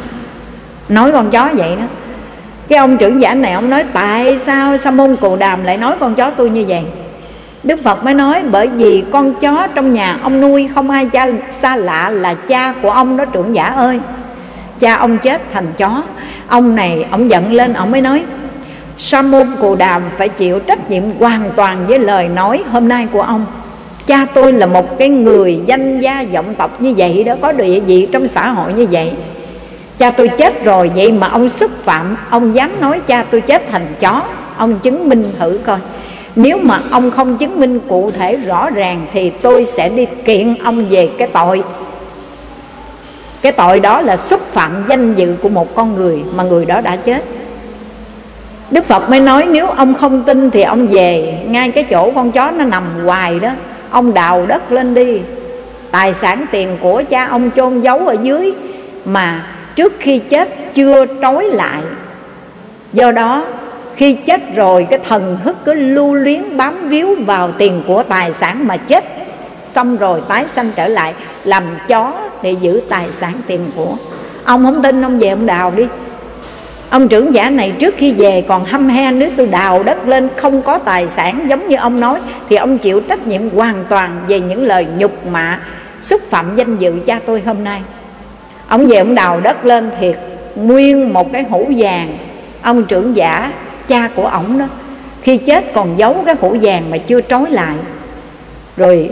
[0.90, 1.84] Nói con chó vậy đó.
[2.68, 5.96] Cái ông trưởng giả này, ông nói, tại sao sa môn cù đàm lại nói
[6.00, 6.84] con chó tôi như vậy?
[7.64, 11.28] Đức phật mới nói, bởi vì con chó trong nhà ông nuôi không ai cha,
[11.52, 14.00] xa lạ là cha của ông đó trưởng giả ơi.
[14.80, 16.04] Cha ông chết thành chó.
[16.48, 18.24] Ông này, ông giận lên, ông mới nói,
[18.98, 23.08] sa môn cù đàm phải chịu trách nhiệm hoàn toàn với lời nói hôm nay
[23.12, 23.46] của ông
[24.08, 27.80] cha tôi là một cái người danh gia vọng tộc như vậy đó, có địa
[27.80, 29.12] vị trong xã hội như vậy.
[29.98, 33.64] Cha tôi chết rồi, vậy mà ông xúc phạm, ông dám nói cha tôi chết
[33.72, 34.24] thành chó,
[34.58, 35.78] ông chứng minh thử coi.
[36.36, 40.56] Nếu mà ông không chứng minh cụ thể rõ ràng thì tôi sẽ đi kiện
[40.64, 41.64] ông về cái tội.
[43.42, 46.82] Cái tội đó là xúc phạm danh dự của một con người mà người đó
[46.82, 47.24] đã chết.
[48.72, 52.32] Đức phật mới nói, nếu ông không tin thì ông về, ngay cái chỗ con
[52.32, 53.50] chó nó nằm hoài đó
[53.90, 55.22] ông đào đất lên đi.
[55.92, 58.54] Tài sản tiền của cha ông chôn giấu ở dưới
[59.06, 61.82] mà trước khi chết chưa trói lại.
[62.94, 63.46] Do đó,
[63.96, 68.34] khi chết rồi, cái thần thức cứ lưu luyến bám víu vào tiền của tài
[68.34, 69.04] sản mà chết.
[69.72, 73.96] Xong rồi tái sanh trở lại, làm chó để giữ tài sản tiền của.
[74.44, 75.88] Ông không tin, ông về ông đào đi
[76.96, 80.30] ông trưởng giả này trước khi về còn hăm he nếu tôi đào đất lên
[80.36, 84.18] không có tài sản giống như ông nói, thì ông chịu trách nhiệm hoàn toàn
[84.28, 85.60] về những lời nhục mạ,
[86.02, 87.82] xúc phạm danh dự cha tôi hôm nay.
[88.68, 90.20] Ông về ông đào đất lên thiệt
[90.56, 92.18] nguyên một cái hũ vàng.
[92.62, 93.52] Ông trưởng giả,
[93.88, 94.66] cha của ổng đó,
[95.22, 97.76] khi chết còn giấu cái hũ vàng mà chưa trói lại.
[98.78, 99.10] Rồi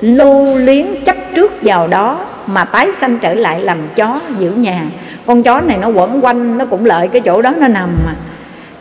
[0.00, 4.82] lưu liếng chấp trước vào đó mà tái sanh trở lại làm chó giữ nhà
[5.26, 8.14] con chó này nó quẩn quanh, nó cũng lợi cái chỗ đó, nó nằm mà.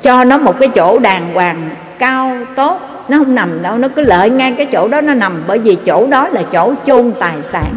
[0.01, 4.01] Cho nó một cái chỗ đàng hoàng, cao, tốt, nó không nằm đâu, nó cứ
[4.01, 7.35] lợi ngay cái chỗ đó nó nằm, bởi vì chỗ đó là chỗ chôn tài
[7.51, 7.73] sản.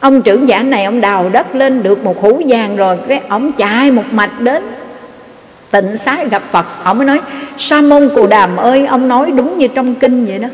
[0.00, 3.52] Ông trưởng giả này, ông đào đất lên được một hũ vàng rồi, cái ông
[3.52, 4.62] chạy một mạch đến
[5.70, 6.66] tịnh xá gặp phật.
[6.84, 7.20] Ông mới nói,
[7.58, 10.48] sa môn cù đàm ơi, ông nói đúng như trong kinh vậy đó.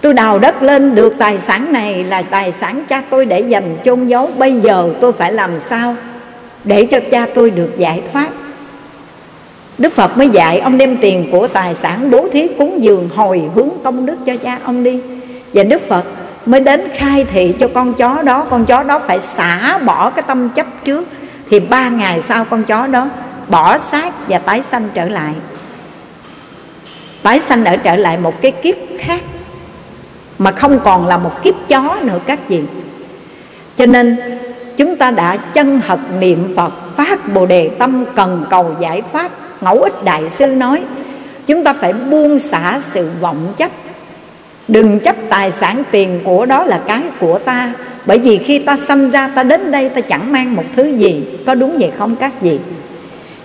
[0.00, 3.76] Tôi đào đất lên được tài sản này là tài sản cha tôi để dành
[3.84, 4.30] chôn giấu.
[4.38, 5.96] Bây giờ tôi phải làm sao
[6.64, 8.28] để cho cha tôi được giải thoát.
[9.78, 13.42] Đức phật mới dạy ông đem tiền của tài sản bố thí cúng dường hồi
[13.54, 15.00] hướng công đức cho cha ông đi.
[15.52, 16.04] Và đức phật
[16.46, 18.46] mới đến khai thị cho con chó đó.
[18.50, 21.08] Con chó đó phải xả bỏ cái tâm chấp trước.
[21.50, 23.08] Thì ba ngày sau con chó đó
[23.48, 25.32] bỏ xác và tái sanh trở lại.
[27.22, 29.20] Tái sanh ở trở lại một cái kiếp khác,
[30.38, 32.60] mà không còn là một kiếp chó nữa các vị.
[33.78, 34.16] Cho nên
[34.82, 39.30] chúng ta đã chân thật niệm phật, phát bồ đề tâm cần cầu giải thoát.
[39.60, 40.82] Ngẫu ích đại sư nói,
[41.46, 43.70] chúng ta phải buông xả sự vọng chấp.
[44.68, 47.72] Đừng chấp tài sản tiền của đó là cái của ta.
[48.06, 51.24] Bởi vì khi ta sanh ra, ta đến đây, ta chẳng mang một thứ gì.
[51.46, 52.58] Có đúng vậy không các vị?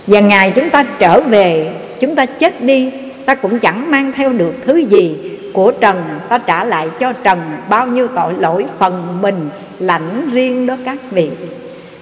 [0.06, 2.90] Và ngày chúng ta trở về, chúng ta chết đi,
[3.26, 5.16] ta cũng chẳng mang theo được thứ gì
[5.52, 10.66] của trần ta trả lại cho trần bao nhiêu tội lỗi phần mình lãnh riêng
[10.66, 11.30] đó các vị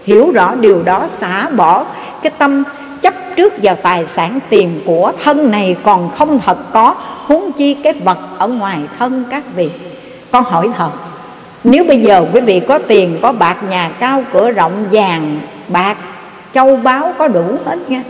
[0.04, 1.85] hiểu rõ điều đó xả bỏ
[2.22, 2.64] cái tâm
[3.02, 6.94] chấp trước vào tài sản tiền của thân này còn không thật có,
[7.26, 9.70] huống chi cái vật ở ngoài thân các vị.
[10.30, 10.90] Con hỏi thật
[11.64, 15.96] nếu bây giờ quý vị có tiền, có bạc, nhà cao, cửa rộng, vàng, bạc,
[16.54, 18.02] châu báu có đủ hết nha,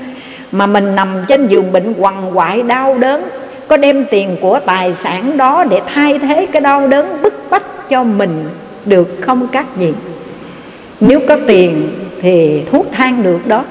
[0.52, 3.28] mà mình nằm trên giường bệnh quằn quại đau đớn
[3.68, 7.88] có đem tiền của tài sản đó để thay thế cái đau đớn bức bách
[7.88, 8.44] cho mình
[8.84, 9.92] được không các vị?
[11.00, 11.88] Nếu có tiền
[12.20, 13.64] thì thuốc thang được đó.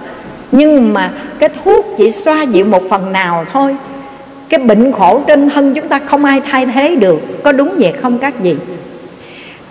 [0.51, 3.75] Nhưng mà cái thuốc chỉ xoa dịu một phần nào thôi.
[4.49, 7.43] Cái bệnh khổ trên thân chúng ta không ai thay thế được.
[7.43, 8.55] Có đúng vậy không các vị?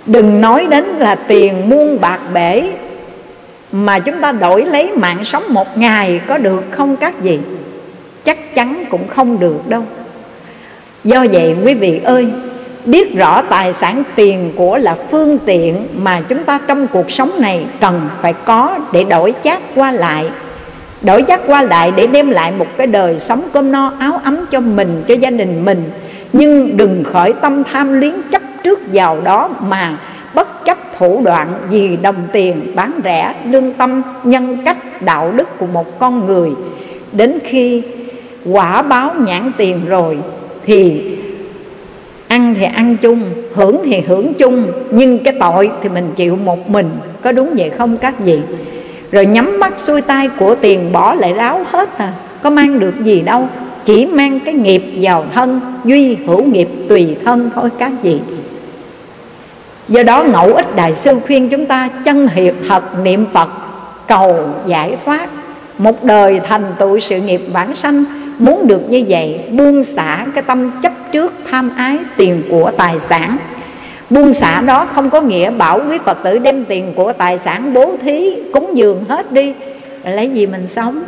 [0.06, 2.62] Đừng nói đến là tiền muôn bạc bể
[3.72, 7.38] mà chúng ta đổi lấy mạng sống một ngày có được không các vị?
[8.24, 9.82] Chắc chắn cũng không được đâu
[11.04, 12.28] do vậy, quý vị ơi,
[12.84, 17.30] biết rõ tài sản tiền của là phương tiện mà chúng ta trong cuộc sống
[17.40, 20.26] này cần phải có để đổi chát qua lại.
[21.02, 24.46] Đổi chát qua lại để đem lại một cái đời sống cơm no áo ấm
[24.50, 25.90] cho mình, cho gia đình mình.
[26.32, 29.98] Nhưng đừng khởi tâm tham luyến chấp trước vào đó mà
[30.34, 35.58] bất chấp thủ đoạn vì đồng tiền bán rẻ, lương tâm, nhân cách, đạo đức
[35.58, 36.50] của một con người.
[37.12, 37.82] Đến khi
[38.44, 40.18] quả báo nhãn tiền rồi
[40.66, 41.02] thì
[42.28, 43.22] ăn thì ăn chung,
[43.54, 46.90] hưởng thì hưởng chung, nhưng cái tội thì mình chịu một mình.
[47.22, 48.38] Có đúng vậy không các vị?
[49.12, 52.12] Rồi nhắm mắt xuôi tay của tiền bỏ lại ráo hết à.
[52.42, 53.48] Có mang được gì đâu,
[53.84, 58.20] chỉ mang cái nghiệp vào thân, duy hữu nghiệp tùy thân thôi các vị.
[59.88, 63.48] Do đó ngẫu ích đại sư khuyên chúng ta chân hiệp thật niệm phật,
[64.08, 65.28] cầu giải thoát.
[65.78, 68.04] Một đời thành tựu sự nghiệp bản sanh
[68.38, 73.00] muốn được như vậy, buông xả cái tâm chấp trước tham ái tiền của tài
[73.00, 73.36] sản.
[74.10, 77.74] Buông xả đó không có nghĩa bảo quý phật tử đem tiền của tài sản
[77.74, 79.54] bố thí cúng dường hết đi,
[80.04, 81.02] lấy gì mình sống.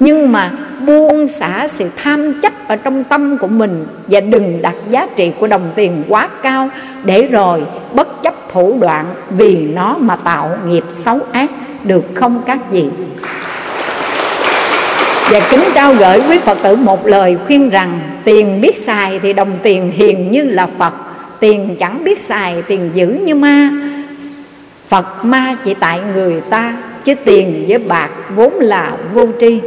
[0.00, 0.52] Nhưng mà
[0.86, 5.32] buông xả sự tham chấp ở trong tâm của mình và đừng đặt giá trị
[5.40, 6.68] của đồng tiền quá cao
[7.04, 7.62] để rồi
[7.94, 11.50] bất chấp thủ đoạn vì nó mà tạo nghiệp xấu ác,
[11.84, 12.84] được không các vị?
[15.32, 19.32] Và kính trao gửi quý Phật tử một lời khuyên rằng, Tiền biết xài thì
[19.32, 20.94] đồng tiền hiền như là Phật,
[21.40, 23.70] Tiền chẳng biết xài tiền giữ như ma.
[24.88, 29.60] Phật ma chỉ tại người ta, Chứ tiền với bạc vốn là vô tri.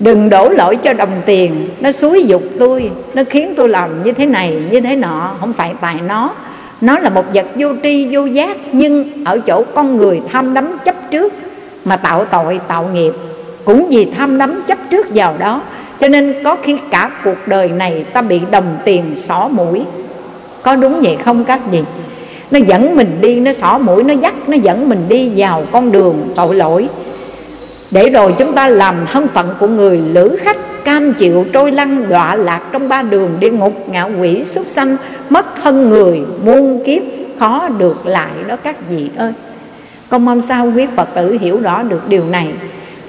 [0.00, 4.12] Đừng đổ lỗi cho đồng tiền, Nó xúi dục tôi, Nó khiến tôi làm như
[4.12, 6.34] thế này, như thế nọ, Không phải tại nó.
[6.80, 10.76] Nó là một vật vô tri, vô giác, Nhưng ở chỗ con người tham đắm
[10.84, 11.32] chấp trước
[11.84, 13.12] Mà tạo tội, tạo nghiệp
[13.66, 15.62] cũng vì tham đắm chấp trước vào đó,
[16.00, 19.82] cho nên có khi cả cuộc đời này ta bị đồng tiền xỏ mũi.
[20.62, 21.82] Có đúng vậy không các vị?
[22.50, 25.92] Nó dẫn mình đi, nó xỏ mũi, nó dắt, nó dẫn mình đi vào con
[25.92, 26.88] đường tội lỗi.
[27.90, 32.08] Để rồi chúng ta làm thân phận của người lữ khách, cam chịu trôi lăn,
[32.08, 34.96] đọa lạc trong ba đường địa ngục ngạ quỷ, súc sanh,
[35.30, 37.02] mất thân người, muôn kiếp,
[37.38, 39.32] khó được lại đó các vị ơi.
[40.08, 42.52] Con mong sao quý phật tử hiểu rõ được điều này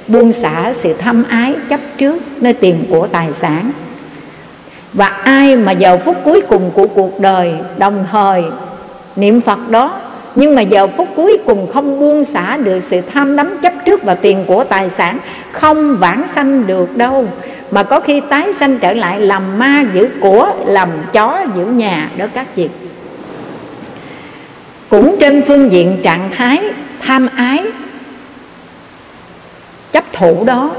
[0.07, 3.71] buông xả sự thâm ái chấp trước nơi tiền của tài sản.
[4.93, 8.43] Và ai mà giờ phút cuối cùng của cuộc đời đồng thời
[9.15, 10.01] niệm phật đó,
[10.35, 14.03] nhưng mà giờ phút cuối cùng không buông xả được sự tham đắm chấp trước
[14.03, 15.17] vào tiền của tài sản,
[15.51, 17.27] không vãng sanh được đâu.
[17.71, 22.09] Mà có khi tái sanh trở lại làm ma giữ của, làm chó giữ nhà
[22.17, 22.69] đó các vị
[24.89, 26.63] cũng trên phương diện trạng thái
[27.01, 27.63] tham ái
[29.91, 30.71] chấp thủ đó.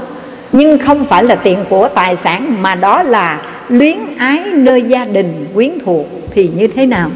[0.51, 5.05] Nhưng không phải là tiền của tài sản, mà đó là luyến ái nơi gia
[5.05, 7.09] đình quyến thuộc thì như thế nào?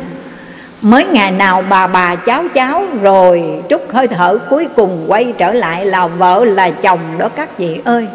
[0.81, 5.53] Mới ngày nào bà bà cháu cháu rồi trút hơi thở cuối cùng quay trở
[5.53, 8.07] lại là vợ là chồng đó các vị ơi.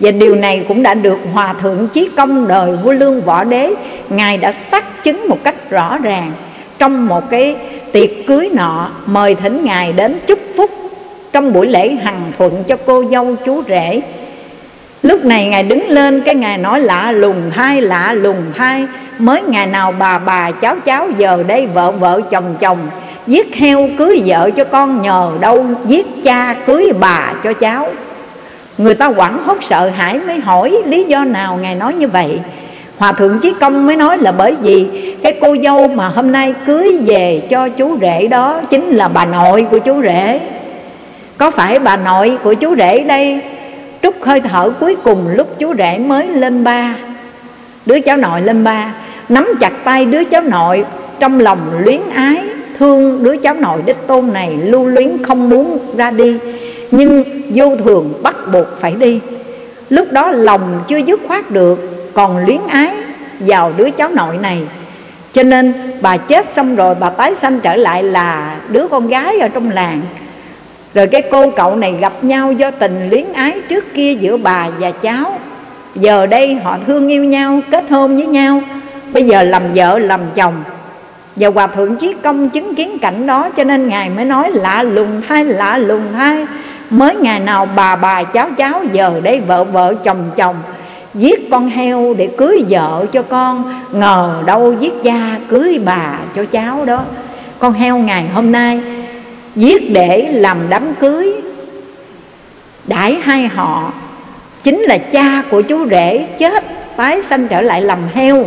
[0.00, 3.74] Và điều này cũng đã được hòa thượng chí công đời vua lương võ đế,
[4.08, 6.32] ngài đã xác chứng một cách rõ ràng.
[6.78, 7.56] Trong một cái
[7.92, 10.70] tiệc cưới nọ, mời thỉnh ngài đến chúc phúc
[11.32, 14.00] trong buổi lễ hằng thuận cho cô dâu chú rể.
[15.02, 18.86] Lúc này ngài đứng lên, cái ngài nói, lạ lùng thai lạ lùng thai
[19.18, 22.78] mới ngày nào bà bà, cháu cháu, giờ đây vợ vợ, chồng chồng.
[23.26, 27.88] Giết heo cưới vợ cho con nhờ đâu, giết cha cưới bà cho cháu.
[28.78, 32.40] Người ta quẳng hốt sợ hãi mới hỏi, lý do nào ngài nói như vậy?
[32.98, 34.86] Hòa thượng chí công mới nói là bởi vì
[35.22, 39.24] cái cô dâu mà hôm nay cưới về cho chú rể đó chính là bà
[39.24, 40.40] nội của chú rể
[41.42, 43.40] có phải bà nội của chú rể đây?
[44.02, 46.94] Trút hơi thở cuối cùng lúc chú rể mới lên ba.
[47.86, 48.94] Đứa cháu nội lên ba.
[49.28, 50.84] Nắm chặt tay đứa cháu nội,
[51.20, 52.42] trong lòng luyến ái,
[52.78, 56.38] thương đứa cháu nội đích tôn này lưu luyến không muốn ra đi.
[56.90, 57.24] Nhưng
[57.54, 59.20] vô thường bắt buộc phải đi.
[59.90, 62.94] Lúc đó lòng chưa dứt khoát được, còn luyến ái
[63.40, 64.58] vào đứa cháu nội này.
[65.32, 69.38] Cho nên bà chết xong rồi bà tái sanh trở lại là đứa con gái
[69.38, 70.00] ở trong làng
[70.94, 74.68] rồi cái cô cậu này gặp nhau do tình luyến ái trước kia giữa bà
[74.78, 75.38] và cháu.
[75.94, 78.62] Giờ đây họ thương yêu nhau, kết hôn với nhau.
[79.12, 80.54] Bây giờ làm vợ làm chồng.
[81.36, 84.82] Và Hòa Thượng Chí Công chứng kiến cảnh đó Cho nên Ngài mới nói lạ
[84.82, 86.46] lùng thay, lạ lùng thay
[86.90, 90.56] Mới ngày nào bà bà cháu cháu Giờ đây vợ vợ chồng chồng.
[91.14, 96.44] Giết con heo để cưới vợ cho con Ngờ đâu giết cha cưới bà cho
[96.44, 97.02] cháu đó.
[97.58, 98.80] Con heo ngày hôm nay
[99.56, 101.32] Giết để làm đám cưới.
[102.84, 103.92] Đãi hai họ,
[104.62, 106.64] Chính là cha của chú rể chết,
[106.96, 108.44] Tái sanh trở lại làm heo.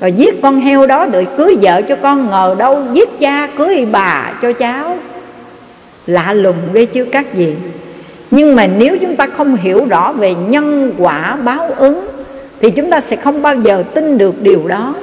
[0.00, 3.86] Rồi giết con heo đó để cưới vợ cho con, Ngờ đâu giết cha cưới
[3.92, 4.98] bà cho cháu.
[6.06, 7.54] Lạ lùng ghê chứ các gì
[8.30, 12.06] Nhưng mà nếu chúng ta không hiểu rõ về nhân quả báo ứng,
[12.60, 14.94] Thì chúng ta sẽ không bao giờ tin được điều đó.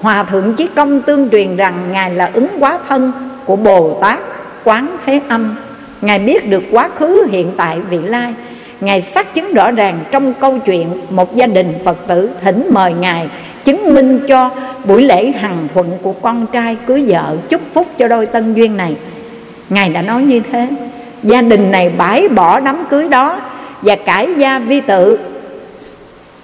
[0.00, 3.12] Hòa Thượng Chí Công tương truyền rằng Ngài là ứng quá thân
[3.44, 4.18] của Bồ Tát.
[4.64, 5.56] Quán Thế Âm.
[6.02, 8.34] Ngài biết được quá khứ, hiện tại, vị lai.
[8.80, 12.92] Ngài xác chứng rõ ràng trong câu chuyện Một gia đình Phật tử thỉnh mời
[12.92, 13.28] Ngài
[13.64, 14.50] Chứng minh cho
[14.84, 18.76] buổi lễ hằng thuận của con trai cưới vợ Chúc phúc cho đôi tân duyên
[18.76, 18.96] này.
[19.68, 20.68] Ngài đã nói như thế.
[21.22, 23.40] Gia đình này bãi bỏ đám cưới đó
[23.82, 25.18] Và cải gia vi tự.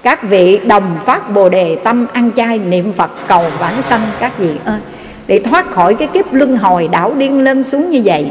[0.02, 4.38] Các vị đồng phát bồ đề tâm ăn chay niệm Phật cầu vãng sanh các
[4.38, 4.78] vị ơi.
[5.26, 8.26] Để thoát khỏi cái kiếp luân hồi đảo điên lên xuống như vậy.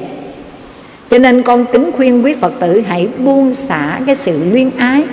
[1.09, 5.03] Cho nên con kính khuyên quý Phật tử hãy buông xả cái sự luyến ái,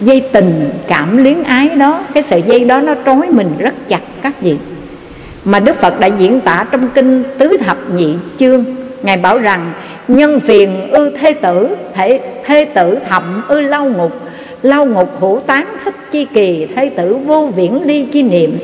[0.00, 4.00] Dây tình, cảm luyến ái đó, Cái sợi dây đó nó trói mình rất chặt
[4.22, 4.56] các vị.
[5.44, 8.64] Mà Đức Phật đã diễn tả trong kinh Tứ Thập Nhị Chương,
[9.02, 9.72] Ngài bảo rằng,
[10.08, 14.12] Nhân phiền ư thê tử thể Thê tử thậm ư lau ngục
[14.62, 18.58] Lau ngục hữu tán thích chi kỳ Thê tử vô viễn ly chi niệm.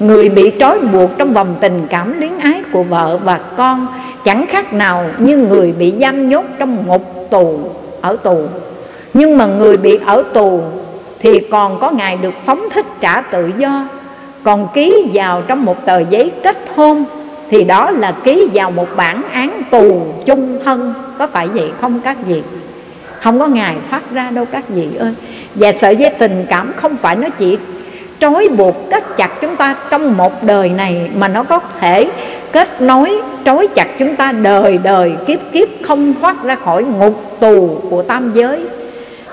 [0.00, 3.86] Người bị trói buộc trong vòng tình cảm luyến ái của vợ và con,
[4.24, 7.58] Chẳng khác nào như người bị giam nhốt trong ngục tù,
[8.00, 8.38] ở tù.
[9.14, 10.60] Nhưng mà người bị ở tù
[11.18, 13.88] thì còn có ngày được phóng thích trả tự do,
[14.42, 17.04] Còn ký vào trong một tờ giấy kết hôn
[17.50, 20.94] Thì đó là ký vào một bản án tù chung thân.
[21.18, 22.42] Có phải vậy không các vị?
[23.20, 25.14] Không có ngày thoát ra đâu các vị ơi.
[25.54, 27.56] Và sợi dây tình cảm không phải nó chỉ
[28.20, 32.10] trói buộc kết chặt chúng ta trong một đời này Mà nó có thể
[32.52, 37.36] kết nối, trói chặt chúng ta đời đời, kiếp kiếp, không thoát ra khỏi ngục
[37.40, 38.64] tù của tam giới.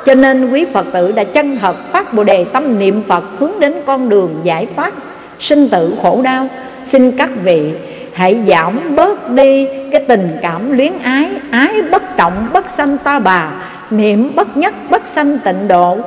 [0.06, 3.52] Cho nên quý Phật tử đã chân thật phát Bồ Đề tâm niệm Phật hướng
[3.60, 4.94] đến con đường giải thoát.
[5.40, 6.48] Sinh tử khổ đau,
[6.84, 7.72] xin các vị
[8.14, 13.20] hãy giảm bớt đi cái tình cảm luyến ái ái bất trọng, bất sanh ta
[13.20, 13.50] bà,
[13.90, 15.98] niệm bất nhất, bất sanh tịnh độ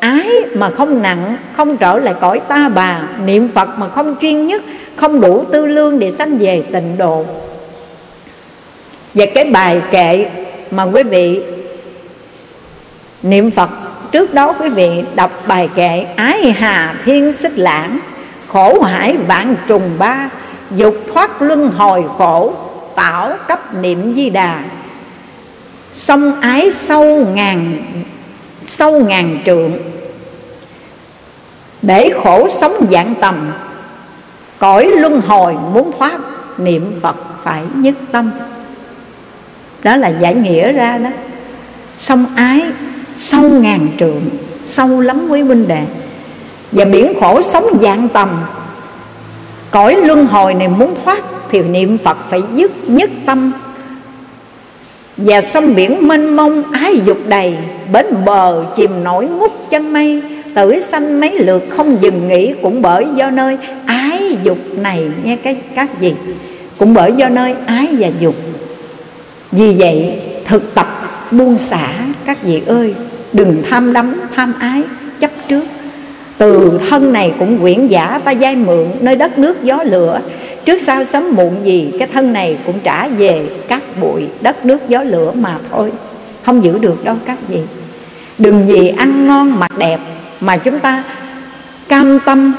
[0.00, 3.02] ái mà không nặng, không trở lại cõi ta bà.
[3.24, 4.62] Niệm phật mà không chuyên nhất,
[4.96, 7.24] không đủ tư lương để sanh về tịnh độ.
[9.14, 10.26] Và cái bài kệ
[10.70, 11.42] mà quý vị
[13.22, 13.70] niệm phật,
[14.12, 17.98] trước đó quý vị đọc bài kệ, ái hà thiên xích lãng,
[18.48, 20.30] khổ hải vạn trùng ba,
[20.70, 22.52] dục thoát luân hồi khổ
[22.94, 24.62] tạo cấp niệm di đà.
[25.92, 27.82] Sông ái sâu ngàn
[28.68, 29.72] sâu ngàn trượng.
[31.82, 33.52] Để khổ sống dạng tầm,
[34.58, 36.18] cõi luân hồi muốn thoát
[36.58, 38.30] niệm phật phải nhất tâm.
[39.82, 41.10] Đó là giải nghĩa ra đó.
[41.98, 42.62] Sông ái,
[43.16, 44.22] sâu ngàn trượng,
[44.66, 45.82] sâu lắm quý huynh đệ.
[46.72, 48.28] Và biển khổ sống dạng tầm,
[49.70, 51.18] cõi luân hồi này muốn thoát
[51.50, 53.52] thì niệm phật phải dứt nhất tâm
[55.18, 57.56] và sông biển mênh mông ái dục đầy,
[57.92, 60.22] Bến bờ chìm nổi ngút chân mây.
[60.54, 65.36] Tử sanh mấy lượt không dừng nghỉ Cũng bởi do nơi ái dục này Nghe
[65.36, 66.14] cái các gì
[66.78, 68.34] Cũng bởi do nơi ái và dục.
[69.52, 70.86] Vì vậy, thực tập
[71.30, 71.92] buông xả
[72.24, 72.94] các vị ơi,
[73.32, 74.82] Đừng tham đắm, tham ái,
[75.20, 75.64] chấp trước.
[76.38, 80.20] Từ thân này cũng quyển giả ta dai mượn Nơi đất nước gió lửa
[80.68, 84.88] Trước sau sớm muộn gì, Cái thân này cũng trả về các bụi Đất nước
[84.88, 85.92] gió lửa mà thôi.
[86.44, 87.60] Không giữ được đâu, các vị.
[88.38, 90.00] Đừng vì ăn ngon mặc đẹp
[90.40, 91.04] Mà chúng ta
[91.88, 92.54] cam tâm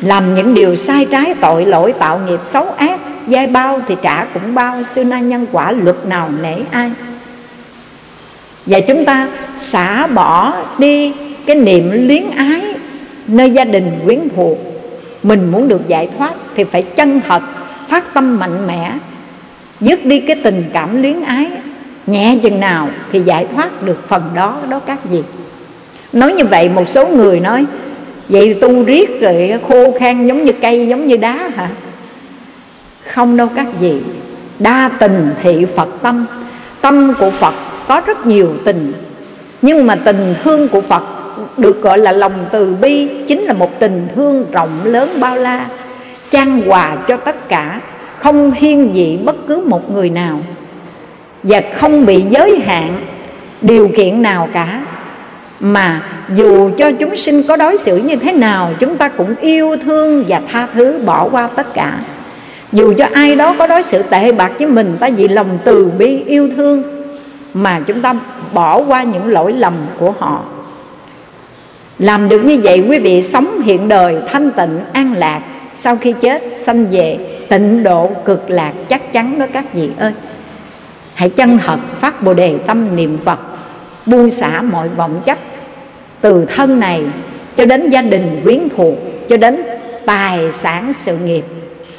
[0.00, 4.24] Làm những điều sai trái, tội lỗi, Tạo nghiệp xấu ác, Giai bao thì trả
[4.24, 6.90] cũng bao Xưa nay nhân quả luật nào nể ai.
[8.66, 11.12] Và chúng ta xả bỏ đi
[11.46, 12.62] Cái niệm luyến ái
[13.26, 14.58] Nơi gia đình quyến thuộc.
[15.22, 17.42] Mình muốn được giải thoát thì phải chân thật,
[17.88, 18.92] phát tâm mạnh mẽ,
[19.80, 21.50] dứt đi cái tình cảm luyến ái.
[22.06, 25.22] Nhẹ chừng nào thì giải thoát được phần đó đó các vị.
[26.12, 27.64] Nói như vậy, một số người nói,
[28.28, 31.68] vậy tu riết rồi khô khan giống như cây, giống như đá hả?
[33.06, 34.00] Không đâu các vị.
[34.58, 36.26] Đa tình thị phật tâm.
[36.80, 37.54] Tâm của phật
[37.88, 38.92] có rất nhiều tình.
[39.62, 41.02] Nhưng mà tình thương của phật
[41.56, 45.66] được gọi là lòng từ bi, chính là một tình thương rộng lớn bao la
[46.32, 47.80] chan hòa cho tất cả,
[48.18, 50.40] không thiên vị bất cứ một người nào,
[51.42, 52.96] và không bị giới hạn
[53.60, 54.86] điều kiện nào cả.
[55.60, 56.02] Mà
[56.36, 60.24] dù cho chúng sinh có đối xử như thế nào, chúng ta cũng yêu thương
[60.28, 62.00] và tha thứ bỏ qua tất cả.
[62.72, 65.90] Dù cho ai đó có đối xử tệ bạc với mình, ta vì lòng từ
[65.98, 66.82] bi yêu thương
[67.54, 68.14] mà chúng ta
[68.52, 70.44] bỏ qua những lỗi lầm của họ.
[71.98, 75.40] Làm được như vậy, quý vị sống hiện đời thanh tịnh, an lạc
[75.74, 77.18] sau khi chết, sanh về,
[77.48, 80.12] tịnh độ cực lạc, chắc chắn đó các vị ơi.
[81.14, 83.38] Hãy chân thật phát bồ đề tâm niệm phật,
[84.06, 85.38] buông xả mọi vọng chấp,
[86.20, 87.04] từ thân này
[87.56, 88.94] cho đến gia đình quyến thuộc,
[89.28, 89.62] cho đến
[90.06, 91.44] tài sản sự nghiệp.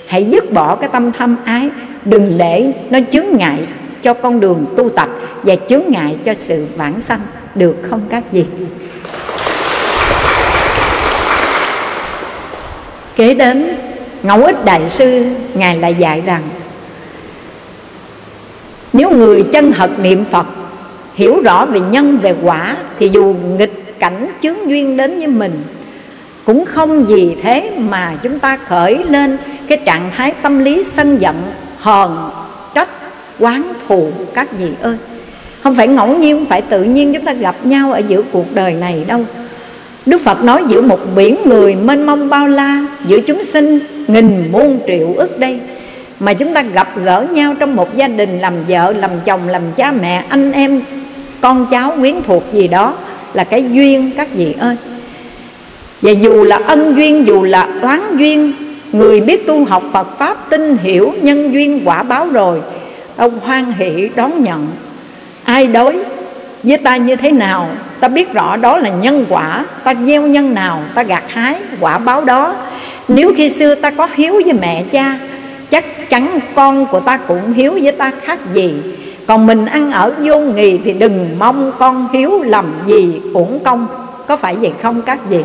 [0.08, 1.70] Hãy dứt bỏ cái tâm thâm ái,
[2.06, 3.68] đừng để nó chướng ngại
[4.02, 5.10] cho con đường tu tập
[5.44, 7.22] và chướng ngại cho sự vãng sanh,
[7.56, 8.46] được không các vị?
[13.16, 13.76] Kế đến,
[14.24, 16.42] ngẫu ích đại sư, ngài lại dạy rằng,
[18.94, 20.46] nếu người chân thật niệm phật,
[21.16, 25.64] hiểu rõ về nhân, về quả, thì dù nghịch cảnh chướng duyên đến với mình,
[26.46, 29.38] cũng không vì thế mà chúng ta khởi lên
[29.68, 31.36] cái trạng thái tâm lý sân giận,
[31.78, 32.30] hờn,
[32.74, 32.90] trách
[33.40, 34.98] quán thù các vị ơi.
[35.64, 38.56] Không phải ngẫu nhiên, không phải tự nhiên chúng ta gặp nhau ở giữa cuộc
[38.56, 39.26] đời này đâu.
[40.06, 44.52] Đức Phật nói giữa một biển người mênh mông bao la Giữa chúng sinh nghìn
[44.52, 45.60] muôn triệu ức đây.
[46.20, 49.62] Mà chúng ta gặp gỡ nhau trong một gia đình Làm vợ, làm chồng, làm
[49.76, 50.82] cha mẹ, anh em
[51.42, 52.94] Con cháu, quyến thuộc gì đó
[53.34, 54.76] Là cái duyên các vị ơi.
[56.02, 58.54] Và dù là ân duyên, dù là oán duyên
[58.92, 62.62] Người biết tu học Phật Pháp Tin hiểu nhân duyên quả báo rồi
[63.16, 64.68] Ông hoan hỷ đón nhận.
[65.44, 65.96] Ai đối
[66.64, 67.70] với ta như thế nào
[68.04, 69.66] ta biết rõ đó là nhân quả.
[69.84, 72.56] Ta gieo nhân nào, ta gặt hái quả báo đó.
[73.08, 75.20] Nếu khi xưa ta có hiếu với mẹ cha,
[75.70, 78.74] chắc chắn con của ta cũng hiếu với ta khác gì.
[79.28, 83.88] Còn mình ăn ở vô nghì thì đừng mong con hiếu làm gì uổng công.
[84.28, 85.44] Có phải vậy không các vị?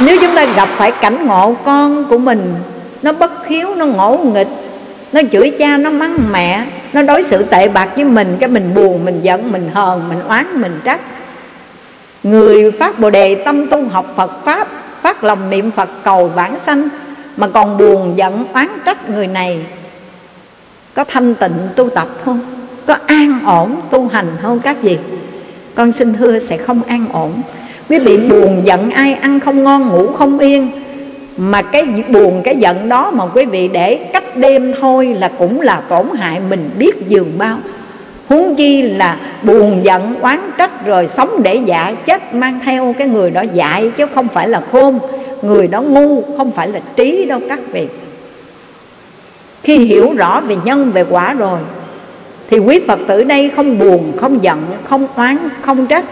[0.00, 2.54] Nếu chúng ta gặp phải cảnh ngộ con của mình,
[3.02, 4.48] nó bất hiếu, nó ngỗ nghịch
[5.12, 8.74] nó chửi cha, nó mắng mẹ, nó đối xử tệ bạc với mình, cái mình
[8.74, 11.00] buồn, mình giận, mình hờn, mình oán, mình trách.
[12.22, 14.68] Người phát bồ đề tâm tu học phật pháp,
[15.02, 16.88] phát lòng niệm phật cầu vãng sanh,
[17.36, 19.60] mà còn buồn, giận, oán trách người này.
[20.94, 22.40] Có thanh tịnh tu tập không?
[22.86, 24.98] Có an ổn tu hành không các vị?
[25.74, 27.32] Con xin thưa sẽ không an ổn.
[27.88, 30.81] Quý vị buồn, giận, ai ăn không ngon, ngủ không yên
[31.36, 35.60] mà cái buồn, cái giận đó mà quý vị để cách đêm thôi là cũng
[35.60, 37.58] là tổn hại mình biết dường bao.
[38.28, 43.08] Huống chi là buồn, giận, oán trách rồi sống để dạ chết, mang theo cái
[43.08, 44.98] người đó dại chứ không phải là khôn.
[45.42, 47.88] Người đó ngu, không phải là trí đâu các vị.
[49.62, 51.58] Khi hiểu rõ về nhân, về quả rồi,
[52.50, 56.04] thì quý phật tử đây không buồn, không giận, không oán, không trách.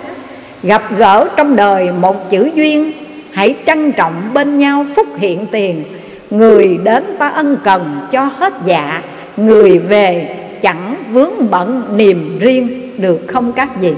[0.63, 2.93] Gặp gỡ trong đời một chữ duyên
[3.33, 5.85] hãy trân trọng bên nhau phúc hiện tiền.
[6.31, 9.03] Người đến ta ân cần cho hết dạ.
[9.37, 13.93] Người về chẳng vướng bận niềm riêng, được không các vị?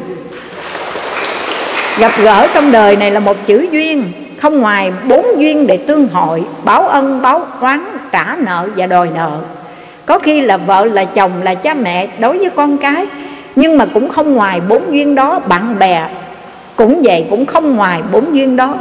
[1.99, 6.09] Gặp gỡ trong đời này là một chữ duyên, không ngoài bốn duyên để tương
[6.09, 9.39] hội, báo ân, báo oán, trả nợ và đòi nợ.
[10.07, 13.07] Có khi là vợ là chồng là cha mẹ đối với con cái,
[13.57, 16.09] nhưng mà cũng không ngoài bốn duyên đó, bạn bè
[16.77, 18.75] cũng vậy, cũng không ngoài bốn duyên đó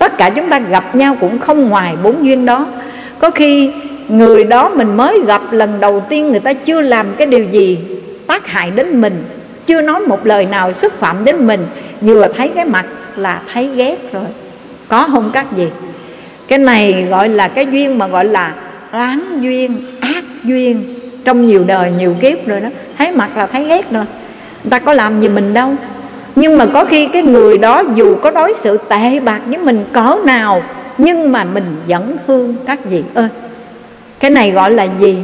[0.00, 2.66] tất cả chúng ta gặp nhau cũng không ngoài bốn duyên đó.
[3.18, 3.72] Có khi
[4.08, 7.78] người đó mình mới gặp lần đầu tiên người ta chưa làm cái điều gì
[8.26, 9.24] tác hại đến mình,
[9.66, 11.66] chưa nói một lời nào xúc phạm đến mình,
[12.00, 12.86] vừa thấy cái mặt
[13.16, 14.24] là thấy ghét rồi.
[14.88, 15.68] Có không các gì
[16.48, 18.54] cái này gọi là cái duyên mà gọi là
[18.92, 20.84] oán duyên, ác duyên.
[21.24, 24.04] Trong nhiều đời nhiều kiếp rồi đó, thấy mặt là thấy ghét rồi.
[24.64, 25.74] Người ta có làm gì mình đâu
[26.36, 29.84] nhưng mà có khi cái người đó dù có đối xử tệ bạc với mình
[29.92, 30.62] cỡ nào,
[30.98, 33.28] nhưng mà mình vẫn thương các vị ơi.
[34.20, 35.18] Cái này gọi là gì?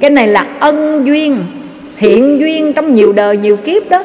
[0.00, 1.44] Cái này là ân duyên,
[1.96, 4.02] thiện duyên trong nhiều đời nhiều kiếp đó.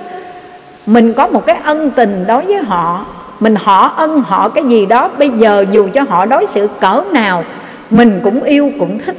[0.86, 3.06] Mình có một cái ân tình đối với họ,
[3.40, 7.04] mình họ ân họ cái gì đó, bây giờ dù cho họ đối xử cỡ
[7.12, 7.44] nào,
[7.90, 9.16] mình cũng yêu, cũng thích.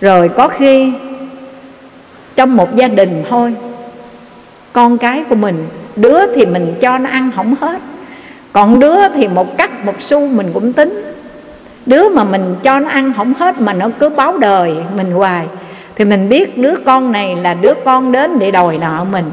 [0.00, 0.92] Rồi có khi,
[2.36, 3.54] trong một gia đình thôi
[4.72, 7.80] con cái của mình, đứa thì mình cho nó ăn không hết.
[8.52, 11.12] Còn đứa thì một cắt một xu mình cũng tính.
[11.86, 15.46] Đứa mà mình cho nó ăn không hết mà nó cứ báo đời mình hoài,
[15.96, 19.24] thì mình biết đứa con này là đứa con đến để đòi nợ mình.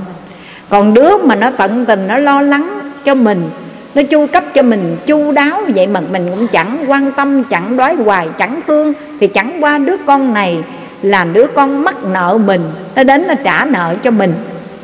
[0.70, 3.50] Còn đứa mà nó tận tình, nó lo lắng cho mình,
[3.96, 7.78] nó chu cấp cho mình, chu đáo vậy mà mình cũng chẳng quan tâm, chẳng
[7.78, 10.64] đói hoài, chẳng thương, thì chẳng qua đứa con này
[11.02, 12.62] là đứa con mắc nợ mình,
[12.96, 14.34] nó đến nó trả nợ cho mình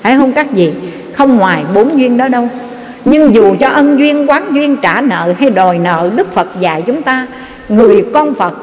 [0.03, 0.73] phải không các gì
[1.13, 2.49] không ngoài bốn duyên đó đâu.
[3.05, 6.83] Nhưng dù cho ân duyên, quán duyên, trả nợ hay đòi nợ, đức phật dạy
[6.85, 7.27] chúng ta,
[7.69, 8.53] người con phật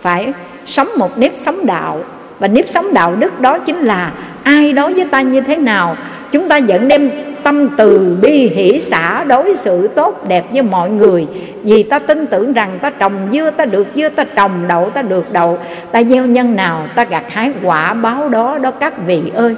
[0.00, 0.32] phải
[0.66, 2.00] sống một nếp sống đạo.
[2.38, 4.12] Và nếp sống đạo đức đó chính là
[4.42, 5.96] ai đối với ta như thế nào,
[6.32, 7.10] chúng ta vẫn đem
[7.42, 11.26] tâm từ bi, hỷ xã đối xử tốt, đẹp với mọi người.
[11.62, 15.02] Vì ta tin tưởng rằng ta trồng dưa, ta được dưa, ta trồng đậu, ta
[15.02, 15.58] được đậu.
[15.92, 19.56] Ta gieo nhân nào, ta gặt hái quả báo đó đó các vị ơi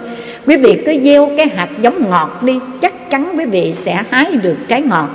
[0.49, 4.33] quý vị cứ gieo cái hạt giống ngọt đi, chắc chắn quý vị sẽ hái
[4.33, 5.09] được trái ngọt.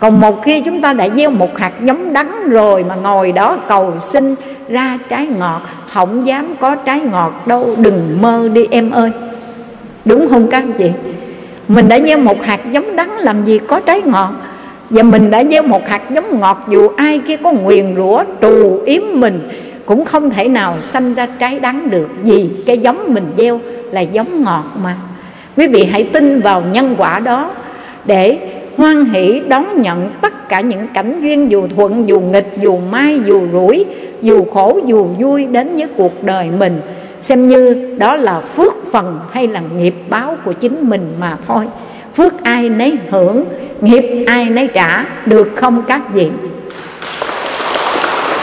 [0.00, 3.56] Còn một khi chúng ta đã gieo một hạt giống đắng rồi mà ngồi đó
[3.68, 4.34] cầu xin
[4.68, 5.62] ra trái ngọt,
[5.92, 9.10] không dám có trái ngọt đâu, đừng mơ đi em ơi.
[10.04, 10.90] Đúng không các chị?
[11.68, 14.32] Mình đã gieo một hạt giống đắng, làm gì có trái ngọt?
[14.90, 18.82] Và mình đã gieo một hạt giống ngọt, dù ai kia có nguyền rủa, trù
[18.86, 19.48] yếm mình
[19.86, 23.60] cũng không thể nào sanh ra trái đắng được, vì cái giống mình gieo
[23.92, 24.96] là giống ngọt mà.
[25.56, 27.50] Quý vị hãy tin vào nhân quả đó
[28.04, 28.38] để
[28.76, 33.20] hoan hỷ đón nhận tất cả những cảnh duyên dù thuận, dù nghịch, dù mai,
[33.26, 33.84] dù rủi,
[34.22, 36.80] dù khổ, dù vui đến với cuộc đời mình.
[37.20, 41.64] Xem như đó là phước phần hay là nghiệp báo của chính mình mà thôi.
[42.14, 43.44] Phước ai nấy hưởng,
[43.80, 46.28] nghiệp ai nấy trả, được không các vị?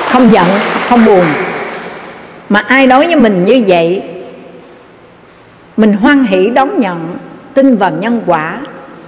[0.10, 0.47] Không giận,
[0.89, 1.26] không buồn.
[2.49, 4.01] Mà ai đối với mình như vậy,
[5.78, 7.18] mình hoan hỷ đón nhận,
[7.53, 8.62] tin vào nhân quả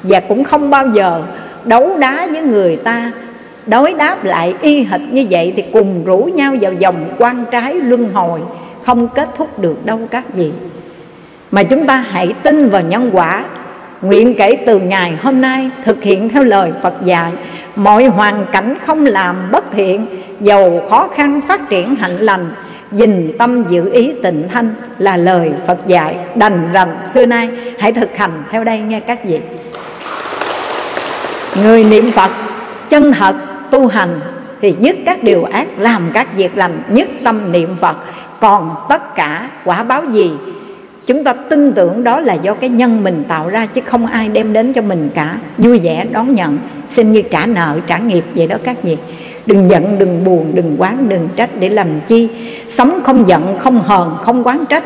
[0.03, 1.23] và cũng không bao giờ
[1.65, 3.11] đấu đá với người ta.
[3.65, 7.73] Đối đáp lại y hệt như vậy thì cùng rủ nhau vào vòng quan trái
[7.73, 8.39] luân hồi,
[8.85, 10.51] không kết thúc được đâu các vị.
[11.51, 13.45] Mà chúng ta hãy tin vào nhân quả,
[14.01, 17.31] nguyện kể từ ngày hôm nay thực hiện theo lời phật dạy
[17.83, 20.05] mọi hoàn cảnh không làm bất thiện,
[20.41, 22.51] giàu khó khăn phát triển hạnh lành
[22.91, 27.49] dình tâm giữ ý tịnh thanh là lời phật dạy đành rằng xưa nay.
[27.79, 29.39] Hãy thực hành theo đây nghe các vị.
[31.63, 32.31] Người niệm phật
[32.89, 33.35] chân thật
[33.71, 34.19] tu hành
[34.61, 37.95] thì dứt các điều ác làm các việc lành, nhất tâm niệm phật.
[38.39, 40.31] Còn tất cả quả báo gì
[41.07, 44.27] chúng ta tin tưởng đó là do cái nhân mình tạo ra chứ không ai
[44.27, 45.37] đem đến cho mình cả.
[45.57, 48.97] Vui vẻ, đón nhận xin như trả nợ, trả nghiệp vậy đó các vị.
[49.45, 52.29] Đừng giận, đừng buồn, đừng quán, đừng trách để làm chi.
[52.67, 54.83] Sống không giận, không hờn, không quán trách.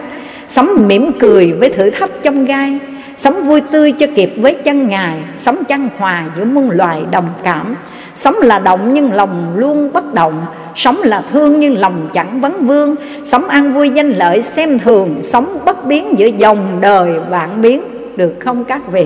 [0.48, 2.80] Sống mỉm cười với thử thách trong gai.
[3.18, 5.20] Sống vui tươi cho kịp với chân ngài.
[5.38, 7.76] Sống chân hòa giữa muôn loài đồng cảm
[8.16, 10.46] sống là động nhưng lòng luôn bất động.
[10.76, 12.96] Sống là thương nhưng lòng chẳng vấn vương.
[13.24, 15.20] Sống an vui danh lợi xem thường.
[15.24, 17.82] Sống bất biến giữa dòng đời vạn biến.
[18.16, 19.06] Được không các vị?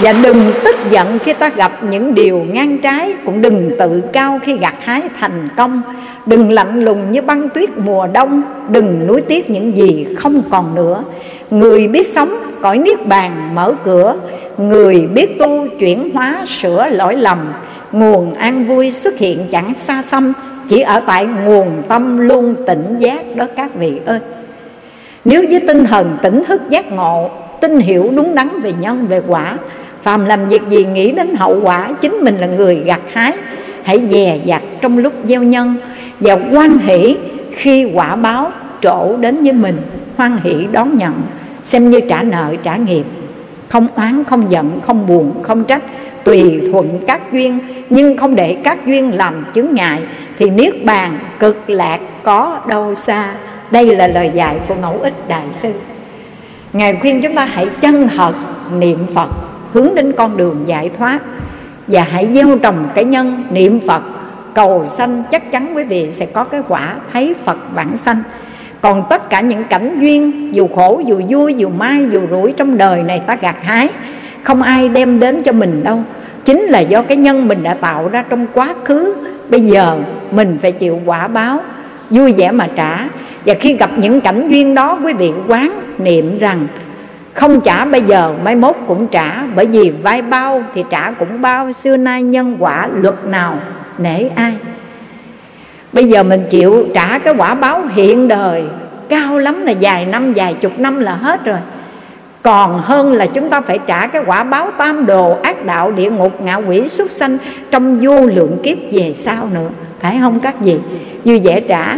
[0.00, 4.38] Và đừng tức giận khi ta gặp những điều ngang trái, Cũng đừng tự cao
[4.42, 5.82] khi gặt hái thành công.
[6.26, 10.74] Đừng lạnh lùng như băng tuyết mùa đông, Đừng nuối tiếc những gì không còn
[10.74, 11.04] nữa.
[11.50, 14.16] Người biết sống, cõi niết bàn mở cửa.
[14.58, 17.38] Người biết tu chuyển hóa sửa lỗi lầm.
[17.92, 20.32] Nguồn an vui xuất hiện chẳng xa xăm,
[20.68, 24.18] Chỉ ở tại nguồn tâm luôn tỉnh giác đó các vị ơi.
[25.24, 27.30] Nếu với tinh thần tỉnh thức giác ngộ,
[27.60, 29.56] Tin hiểu đúng đắn về nhân, về quả
[30.02, 33.32] Phàm làm việc gì nghĩ đến hậu quả Chính mình là người gặt hái.
[33.82, 35.74] Hãy dè dặt trong lúc gieo nhân
[36.20, 37.16] Và quan hỷ
[37.50, 38.50] khi quả báo
[38.80, 39.76] trổ đến với mình.
[40.16, 41.14] Hoan hỷ đón nhận
[41.64, 43.04] Xem như trả nợ trả nghiệp.
[43.68, 45.82] Không oán, không giận, không buồn, không trách
[46.24, 47.58] Tùy thuận các duyên.
[47.90, 50.00] Nhưng không để các duyên làm chứng ngại
[50.38, 53.34] Thì Niết Bàn cực lạc có đâu xa.
[53.70, 55.72] Đây là lời dạy của Ngẫu Ích Đại Sư.
[56.72, 58.32] Ngài khuyên chúng ta hãy chân thật
[58.78, 59.28] niệm Phật
[59.72, 61.18] hướng đến con đường giải thoát.
[61.88, 64.02] Và hãy gieo trồng cái nhân, niệm phật,
[64.54, 68.22] cầu sanh, chắc chắn quý vị sẽ có cái quả thấy phật vãng sanh.
[68.80, 72.78] Còn tất cả những cảnh duyên, dù khổ, dù vui, dù mai dù rủi trong
[72.78, 73.88] đời này ta gặt hái,
[74.42, 76.00] không ai đem đến cho mình đâu.
[76.44, 79.14] Chính là do cái nhân mình đã tạo ra trong quá khứ,
[79.48, 79.98] bây giờ
[80.30, 81.60] mình phải chịu quả báo,
[82.10, 83.08] vui vẻ mà trả.
[83.46, 86.66] Và khi gặp những cảnh duyên đó, quý vị quán niệm rằng
[87.32, 89.42] không trả bây giờ, mai mốt cũng trả.
[89.54, 91.72] Bởi vì vai bao thì trả cũng bao.
[91.72, 93.58] Xưa nay nhân quả luật nào,
[93.98, 94.54] nể ai?
[95.92, 98.64] Bây giờ mình chịu trả cái quả báo hiện đời.
[99.08, 101.58] Cao lắm là vài năm, vài chục năm là hết rồi.
[102.42, 106.10] Còn hơn là chúng ta phải trả cái quả báo tam đồ, ác đạo, địa
[106.10, 107.38] ngục, ngạ quỷ xuất sanh
[107.70, 109.68] trong vô lượng kiếp về sau nữa.
[110.00, 110.78] Phải không các vị?
[111.24, 111.96] Vui vẻ trả,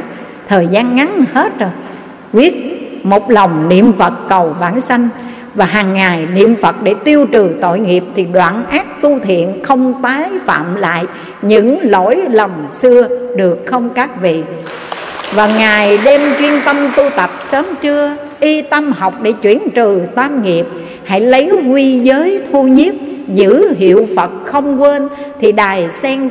[0.49, 1.71] thời gian ngắn hết rồi.
[2.33, 2.55] Quyết
[3.05, 5.09] một lòng niệm phật cầu vãng sanh
[5.55, 9.63] và hàng ngày niệm phật để tiêu trừ tội nghiệp thì đoạn ác tu thiện
[9.63, 11.05] không tái phạm lại
[11.43, 14.43] những lỗi lầm xưa được không các vị.
[15.35, 20.01] Và ngày đêm chuyên tâm tu tập sớm trưa, y tâm học để chuyển trừ
[20.15, 20.67] tam nghiệp,
[21.05, 22.95] hãy lấy quy giới thu nhiếp,
[23.29, 25.09] giữ hiệu phật không quên
[25.41, 26.31] thì đài sen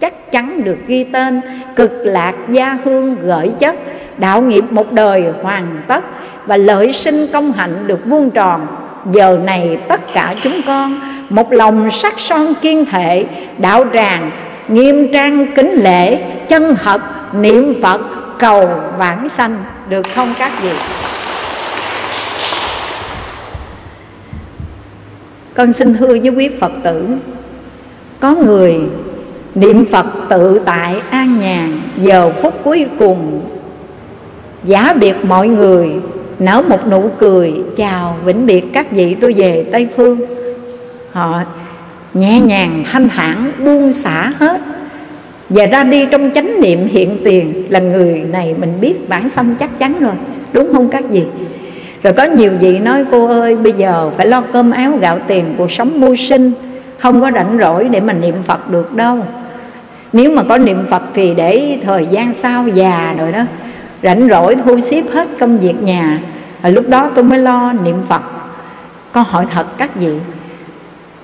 [0.00, 1.40] chắc chắn được ghi tên,
[1.76, 3.76] cực lạc gia hương gửi chất,
[4.18, 6.04] đạo nghiệp một đời hoàn tất
[6.46, 8.66] và lợi sinh công hạnh được vuông tròn.
[9.12, 13.26] Giờ này tất cả chúng con, một lòng sắc son kiên thể
[13.58, 14.30] đạo tràng,
[14.68, 17.00] nghiêm trang kính lễ, chân thật,
[17.34, 18.00] niệm phật,
[18.38, 20.72] cầu vãng sanh, được không các vị?
[25.54, 27.06] Con xin thưa với quý phật tử,
[28.20, 28.80] có người
[29.54, 33.40] niệm phật tự tại an nhàn, giờ phút cuối cùng.
[34.64, 35.90] Giả biệt mọi người,
[36.38, 40.20] nở một nụ cười, chào vĩnh biệt các vị tôi về tây phương.
[41.12, 41.40] Họ
[42.14, 44.60] nhẹ nhàng thanh thản buông xả hết.
[45.48, 49.54] Và ra đi trong chánh niệm hiện tiền, là người này mình biết bản sanh
[49.60, 50.14] chắc chắn rồi,
[50.52, 51.22] đúng không các vị?
[52.02, 55.54] Rồi có nhiều vị nói, cô ơi, bây giờ phải lo cơm áo gạo tiền
[55.58, 56.52] cuộc sống mưu sinh,
[56.98, 59.18] không có rảnh rỗi để mà niệm phật được đâu
[60.12, 63.42] nếu mà có niệm phật thì để thời gian sau già rồi đó,
[64.02, 66.20] rảnh rỗi thu xếp hết công việc nhà.
[66.62, 68.22] Rồi lúc đó tôi mới lo niệm phật.
[69.12, 70.12] Con hỏi thật các vị,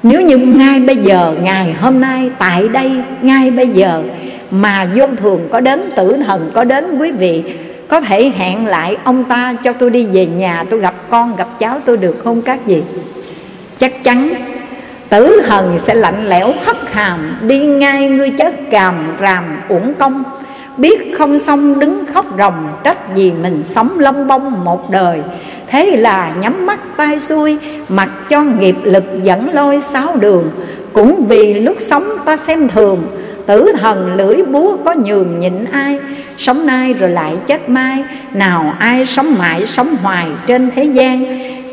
[0.03, 4.03] nếu như ngay bây giờ, ngày hôm nay, tại đây, ngay bây giờ
[4.51, 7.43] mà vô thường có đến, tử thần có đến quý vị,
[7.89, 11.49] có thể hẹn lại ông ta cho tôi đi về nhà, tôi gặp con, gặp
[11.59, 12.82] cháu tôi được không các vị?
[13.78, 14.28] Chắc chắn
[15.09, 20.22] tử thần sẽ lạnh lẽo hất hàm, đi ngay ngươi chết càm ràm uổng công.
[20.76, 25.20] Biết không xong đứng khóc ròng, trách vì mình sống lông bông một đời.
[25.66, 30.50] Thế là nhắm mắt tay xuôi, mặc cho nghiệp lực dẫn lôi sáu đường.
[30.92, 33.02] Cũng vì lúc sống ta xem thường
[33.46, 35.98] tử thần lưỡi búa có nhường nhịn ai.
[36.36, 41.24] Sống nay rồi lại chết mai, nào ai sống mãi sống hoài trên thế gian?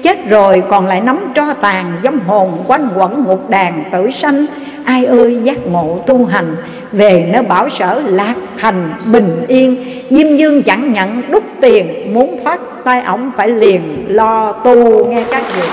[0.03, 4.45] Chết rồi, còn lại nắm tro tàn, dâm hồn quanh quẩn ngục đàn tử sanh.
[4.85, 6.55] Ai ơi, giác ngộ tu hành,
[6.91, 9.85] về nơi bảo sở lạc thành bình yên.
[10.09, 15.23] Diêm dương chẳng nhận đúc tiền, muốn thoát tay ổng phải liền lo tu, nghe
[15.31, 15.67] các vị.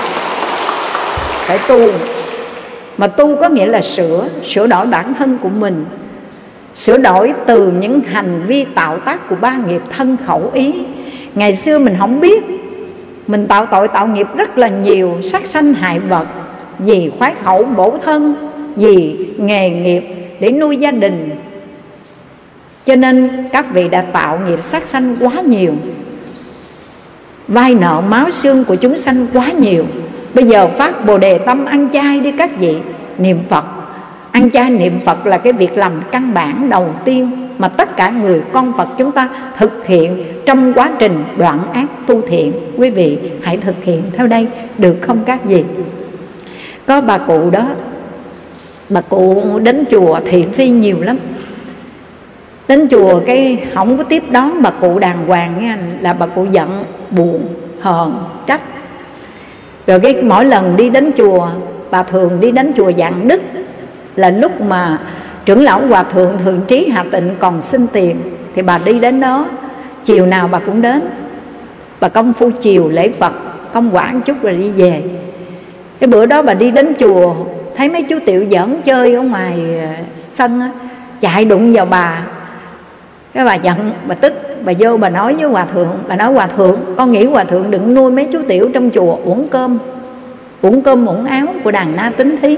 [1.45, 1.87] Phải tu.
[2.97, 5.85] Mà tu có nghĩa là sửa sửa đổi bản thân của mình.
[6.75, 10.73] Sửa đổi từ những hành vi tạo tác của ba nghiệp thân khẩu ý.
[11.35, 12.60] Ngày xưa mình không biết
[13.27, 16.27] mình tạo tội tạo nghiệp rất là nhiều sát sanh hại vật,
[16.79, 18.35] vì khoái khẩu bổ thân,
[18.75, 20.03] vì nghề nghiệp
[20.39, 21.29] để nuôi gia đình.
[22.85, 25.73] Cho nên các vị đã tạo nghiệp sát sanh quá nhiều.
[27.47, 29.85] Vai nợ máu xương của chúng sanh quá nhiều.
[30.33, 32.77] Bây giờ phát bồ đề tâm ăn chay đi các vị.
[33.17, 33.65] Niệm phật.
[34.31, 38.09] Ăn chay niệm phật là cái việc làm căn bản đầu tiên mà tất cả
[38.09, 42.53] người con phật chúng ta thực hiện trong quá trình đoạn ác tu thiện.
[42.77, 44.47] Quý vị hãy thực hiện theo đây,
[44.77, 45.63] được không các vị?
[46.85, 47.67] Có bà cụ đó,
[48.89, 51.17] bà cụ đến chùa thiện phi nhiều lắm.
[52.67, 56.45] Đến chùa cái không có tiếp đón bà cụ đàng hoàng nha là bà cụ
[56.51, 57.47] giận, buồn,
[57.79, 58.61] hờn, trách.
[59.87, 61.49] Rồi cái mỗi lần đi đến chùa,
[61.91, 63.41] bà thường đi đến chùa dạng đức,
[64.15, 64.99] là lúc mà
[65.45, 68.15] trưởng lão hòa thượng thượng trí hạ tịnh còn xin tiền
[68.55, 69.45] thì bà đi đến đó.
[70.03, 71.01] Chiều nào bà cũng đến.
[71.99, 73.33] Bà công phu chiều lễ phật
[73.73, 75.03] công quả một chút rồi đi về.
[75.99, 77.35] Cái bữa đó bà đi đến chùa
[77.75, 79.87] thấy mấy chú tiểu giỡn chơi ở ngoài ờ,
[80.31, 80.71] sân á,
[81.21, 82.23] chạy đụng vào bà.
[83.33, 84.33] Cái bà giận bà tức
[84.65, 87.71] bà vô bà nói với hòa thượng bà nói hòa thượng con nghĩ hòa thượng
[87.71, 89.77] đừng nuôi mấy chú tiểu trong chùa uống cơm.
[90.61, 92.57] Uống cơm uống áo của đàn na tính thí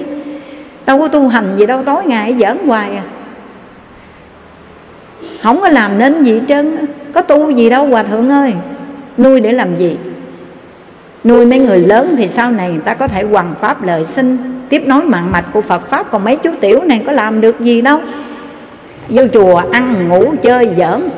[0.85, 3.03] đâu có tu hành gì đâu, tối ngày giỡn hoài à.
[5.43, 6.77] Không có làm nên gì hết trơn
[7.13, 8.53] có tu gì đâu hòa thượng ơi.
[9.17, 9.97] Nuôi để làm gì?
[11.23, 14.37] Nuôi mấy người lớn thì sau này người ta có thể hoàn pháp lợi sinh.
[14.69, 17.59] Tiếp nối mạng mạch của phật pháp, còn mấy chú tiểu này có làm được
[17.59, 17.99] gì đâu.
[19.09, 21.09] Vô chùa ăn, ngủ, chơi, giỡn.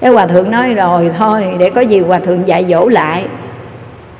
[0.00, 3.24] Cái hòa thượng nói rồi thôi, để có gì hòa thượng dạy dỗ lại.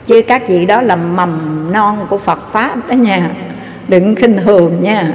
[0.06, 1.38] Chứ các vị đó là mầm
[1.72, 3.30] non của phật pháp đó nha
[3.90, 5.14] đừng khinh thường nha.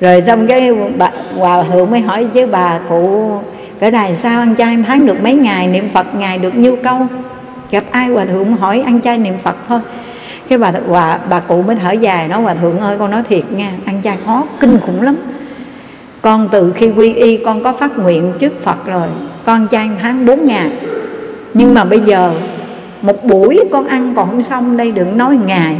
[0.00, 3.32] Rồi xong cái bà, hòa thượng mới hỏi với bà cụ
[3.80, 6.98] cái này sao ăn chay tháng được mấy ngày niệm phật ngày được nhiêu câu?
[7.70, 9.80] Gặp ai hòa thượng hỏi ăn chay niệm phật thôi.
[10.48, 13.44] Cái bà bà, bà cụ mới thở dài nói hòa thượng ơi con nói thiệt
[13.52, 15.16] nha ăn chay khó kinh khủng lắm.
[16.22, 19.08] Con từ khi quy y con có phát nguyện trước phật rồi
[19.46, 20.70] con chay tháng 4 ngày.
[21.54, 22.32] Nhưng mà bây giờ
[23.02, 25.76] một buổi con ăn còn không xong đây đừng nói ngày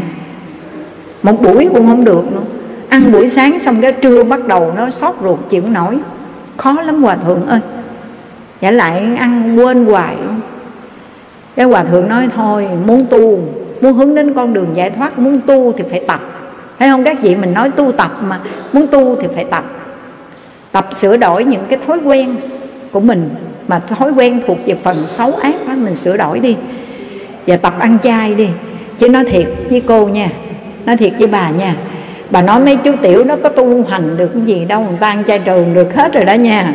[1.22, 2.40] một buổi cũng không được nữa.
[2.88, 5.98] Ăn buổi sáng xong cái trưa bắt đầu nó sót ruột, chịu nổi.
[6.56, 7.60] Khó lắm hòa thượng ơi.
[8.60, 10.16] Giả lại ăn quên hoài.
[11.56, 13.38] Cái hòa thượng nói thôi, muốn tu,
[13.80, 16.20] muốn hướng đến con đường giải thoát, muốn tu thì phải tập.
[16.78, 17.04] Thấy không?
[17.04, 18.40] Các vị mình nói tu tập mà,
[18.72, 19.64] muốn tu thì phải tập.
[20.72, 22.36] Tập sửa đổi những cái thói quen
[22.92, 23.30] của mình,
[23.68, 26.56] mà thói quen thuộc về phần xấu ác đó, mình sửa đổi đi.
[27.46, 28.48] Và tập ăn chay đi.
[28.98, 30.30] Chứ nói thiệt với cô nha
[30.86, 31.76] nói thiệt với bà nha.
[32.30, 35.08] Bà nói mấy chú tiểu nó có tu hành được cái gì đâu, người ta
[35.08, 36.74] ăn chay trường được hết rồi đó nha.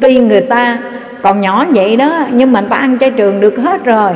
[0.00, 0.78] Tuy người ta
[1.22, 4.12] còn nhỏ vậy đó, nhưng mà người ta ăn chay trường được hết rồi.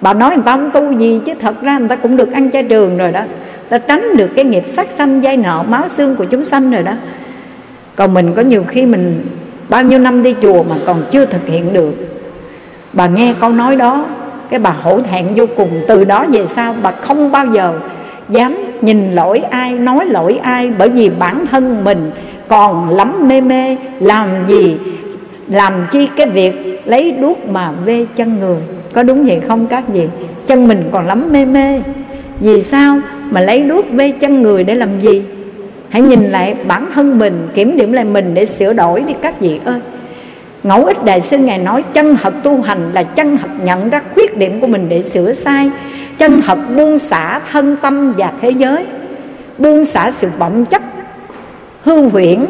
[0.00, 2.50] Bà nói người ta không tu gì, chứ thật ra người ta cũng được ăn
[2.50, 3.20] chay trường rồi đó.
[3.68, 6.82] Ta tránh được cái nghiệp sắc sanh dây nợ máu xương của chúng sanh rồi
[6.82, 6.92] đó.
[7.96, 9.26] Còn mình có nhiều khi mình,
[9.68, 11.94] bao nhiêu năm đi chùa mà còn chưa thực hiện được.
[12.92, 14.04] Bà nghe câu nói đó
[14.50, 17.78] cái bà hổ thẹn vô cùng, từ đó về sau bà không bao giờ
[18.28, 22.10] dám nhìn lỗi ai, nói lỗi ai, bởi vì bản thân mình
[22.48, 24.76] còn lắm mê mê, làm gì,
[25.48, 28.56] làm chi cái việc lấy đuốc mà vê chân người.
[28.92, 30.08] Có đúng vậy không các vị?
[30.46, 31.80] Chân mình còn lắm mê mê.
[32.40, 32.98] Vì sao
[33.30, 35.22] mà lấy đuốc vê chân người để làm gì?
[35.88, 39.40] Hãy nhìn lại bản thân mình, kiểm điểm lại mình để sửa đổi đi các
[39.40, 39.80] vị ơi
[40.64, 44.00] ngẫu ích đại sư ngài nói, chân thật tu hành là chân thật nhận ra
[44.14, 45.70] khuyết điểm của mình để sửa sai.
[46.18, 48.86] Chân thật buông xả thân tâm và thế giới.
[49.58, 50.82] Buông xả sự vọng chấp
[51.82, 52.46] hư huyễn.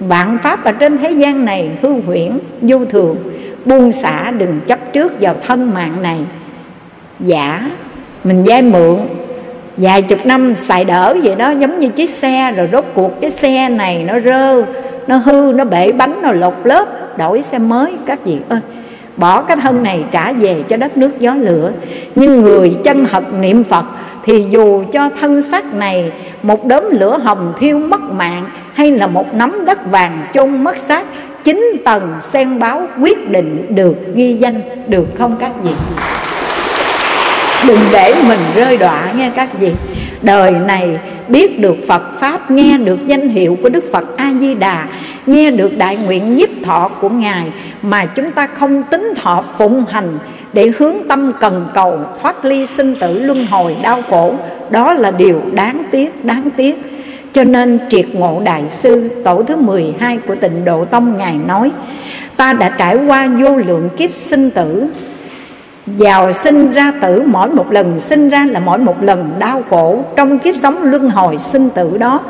[0.00, 3.16] Vạn pháp ở trên thế gian này, hư huyễn, vô thường.
[3.64, 6.18] Buông xả đừng chấp trước vào thân mạng này.
[7.20, 7.70] Giả,
[8.24, 8.96] mình vay mượn.
[9.76, 13.30] Vài chục năm xài đỡ vậy đó, giống như chiếc xe, rồi rốt cuộc cái
[13.30, 14.62] xe này nó rơ,
[15.06, 16.88] nó hư, nó bể bánh, nó lột lớp
[17.18, 18.60] đổi xe mới, các vị ơi.
[19.16, 21.72] Bỏ cái thân này trả về cho đất nước gió lửa.
[22.14, 23.84] Nhưng người chân thật niệm phật
[24.24, 26.12] thì dù cho thân xác này
[26.42, 28.44] một đốm lửa hồng thiêu mất mạng
[28.74, 31.06] hay là một nắm đất vàng chôn mất xác
[31.44, 35.72] chín tầng sen báo quyết định được ghi danh, được không các vị?
[37.68, 39.72] Đừng để mình rơi đọa nghe các vị.
[40.22, 40.98] Đời này
[41.28, 44.86] biết được Phật Pháp, Nghe được danh hiệu của Đức Phật A-di-đà
[45.26, 47.52] Nghe được đại nguyện nhiếp thọ của Ngài
[47.82, 50.18] Mà chúng ta không tính thọ phụng hành
[50.52, 54.34] Để hướng tâm cần cầu Thoát ly sinh tử luân hồi đau khổ
[54.70, 56.76] Đó là điều đáng tiếc, đáng tiếc.
[57.32, 61.70] Cho nên triệt ngộ đại sư Tổ thứ 12 của tịnh độ tông Ngài nói
[62.36, 64.86] Ta đã trải qua vô lượng kiếp sinh tử.
[65.86, 70.04] Giàu sinh ra tử mỗi một lần sinh ra là mỗi một lần đau khổ.
[70.16, 72.20] Trong kiếp sống luân hồi sinh tử đó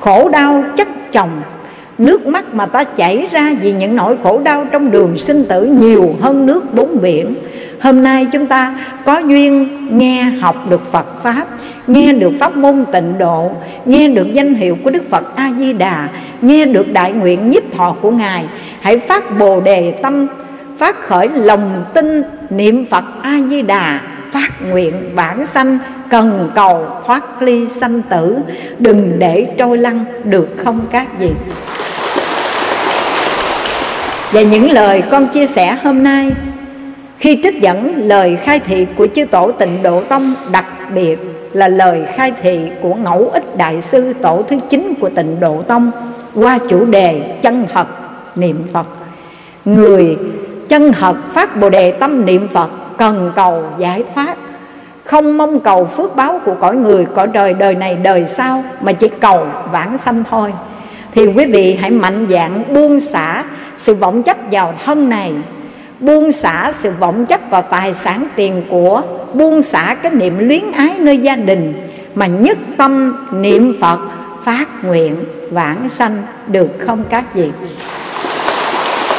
[0.00, 1.30] Khổ đau chất chồng
[2.02, 5.64] Nước mắt mà ta chảy ra vì những nỗi khổ đau trong đường sinh tử
[5.64, 7.34] nhiều hơn nước bốn biển.
[7.80, 8.74] Hôm nay chúng ta
[9.04, 11.46] có duyên nghe học được Phật Pháp,
[11.86, 13.50] Nghe được pháp môn tịnh độ,
[13.84, 16.08] Nghe được danh hiệu của Đức Phật A-di-đà,
[16.40, 18.44] Nghe được đại nguyện nhiếp thọ của Ngài.
[18.80, 20.26] Hãy phát bồ đề tâm,
[20.78, 24.00] Phát khởi lòng tin niệm Phật A-di-đà,
[24.32, 25.78] Phát nguyện bản sanh,
[26.10, 28.36] cần cầu thoát ly sanh tử.
[28.78, 31.30] Đừng để trôi lăn, được không các vị?
[34.32, 36.30] Và những lời con chia sẻ hôm nay,
[37.18, 40.64] Khi trích dẫn lời khai thị của chư tổ tịnh độ tông, Đặc
[40.94, 41.18] biệt
[41.52, 45.62] là lời khai thị của ngẫu ích đại sư tổ thứ chín của tịnh độ
[45.62, 45.90] tông
[46.34, 47.86] Qua chủ đề chân thật,
[48.36, 48.86] niệm Phật.
[49.64, 50.18] Người
[50.68, 54.36] chân thật phát bồ đề tâm niệm Phật Cần cầu giải thoát.
[55.04, 58.92] Không mong cầu phước báo của cõi người Cõi đời đời này, đời sau, Mà
[58.92, 60.52] chỉ cầu vãng sanh thôi.
[61.14, 63.44] Thì quý vị hãy mạnh dạn buông xả
[63.82, 65.32] sự vọng chấp vào thân này,
[66.00, 69.02] Buông xả sự vọng chấp vào tài sản tiền của,
[69.34, 73.98] Buông xả cái niệm luyến ái nơi gia đình, Mà nhất tâm niệm Phật,
[74.44, 75.16] phát nguyện
[75.50, 76.16] vãng sanh
[76.46, 77.50] được không các vị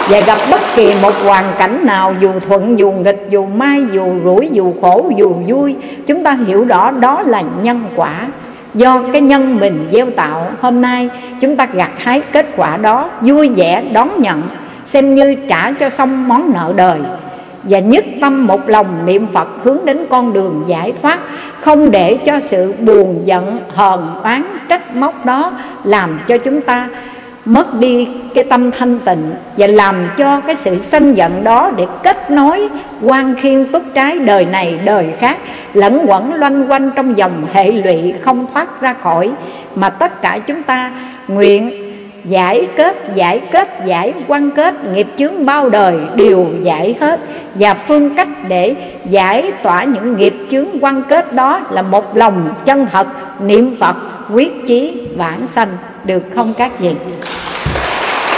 [0.10, 4.06] và gặp bất kỳ một hoàn cảnh nào, dù thuận, dù nghịch, dù may, dù
[4.24, 5.76] rủi, dù khổ, dù vui,
[6.08, 8.28] chúng ta hiểu rõ đó là nhân quả
[8.74, 11.10] do cái nhân mình gieo tạo, hôm nay
[11.42, 14.42] chúng ta gặt hái kết quả đó, vui vẻ, đón nhận,
[14.86, 17.00] xem như trả cho xong món nợ đời.
[17.64, 21.20] Và nhất tâm một lòng niệm Phật hướng đến con đường giải thoát,
[21.62, 25.52] không để cho sự buồn giận, hờn, oán, trách móc đó
[25.84, 26.90] làm cho chúng ta
[27.46, 31.86] mất đi cái tâm thanh tịnh và làm cho cái sự sân giận đó để
[32.04, 32.70] kết nối
[33.02, 35.38] quan khiên túc trái đời này, đời khác,
[35.74, 39.32] lẫn quẩn loanh quanh trong dòng hệ lụy không thoát ra khỏi,
[39.76, 40.92] mà tất cả chúng ta
[41.28, 41.72] nguyện
[42.24, 47.20] giải kết giải kết, giải quan kết, nghiệp chướng bao đời đều giải hết.
[47.56, 48.76] Và phương cách để
[49.10, 53.08] giải tỏa những nghiệp chướng quan kết đó là một lòng chân thật,
[53.42, 53.96] niệm phật,
[54.34, 55.70] quyết chí, vãng sanh
[56.06, 56.96] được không các vị?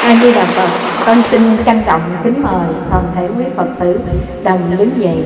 [0.04, 0.70] A di đà phật,
[1.06, 4.00] con xin trân trọng kính mời toàn thể quý phật tử
[4.44, 5.18] đồng đứng dậy,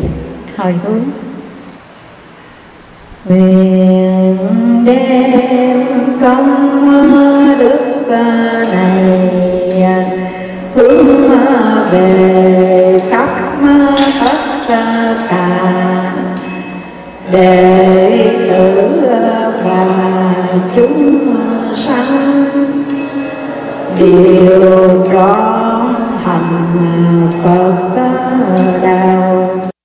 [0.57, 0.99] hồi hướng.
[3.25, 7.79] Nguyện đem công đức
[8.71, 9.19] này,
[10.75, 11.29] hướng
[11.91, 13.29] về khắp
[14.19, 14.37] tất
[14.67, 16.13] cả
[17.31, 18.91] đệ tử
[19.63, 19.85] và
[20.75, 21.35] chúng
[21.75, 22.85] sanh
[23.99, 25.35] đều có
[26.23, 27.73] thành Phật
[28.83, 29.69] đạo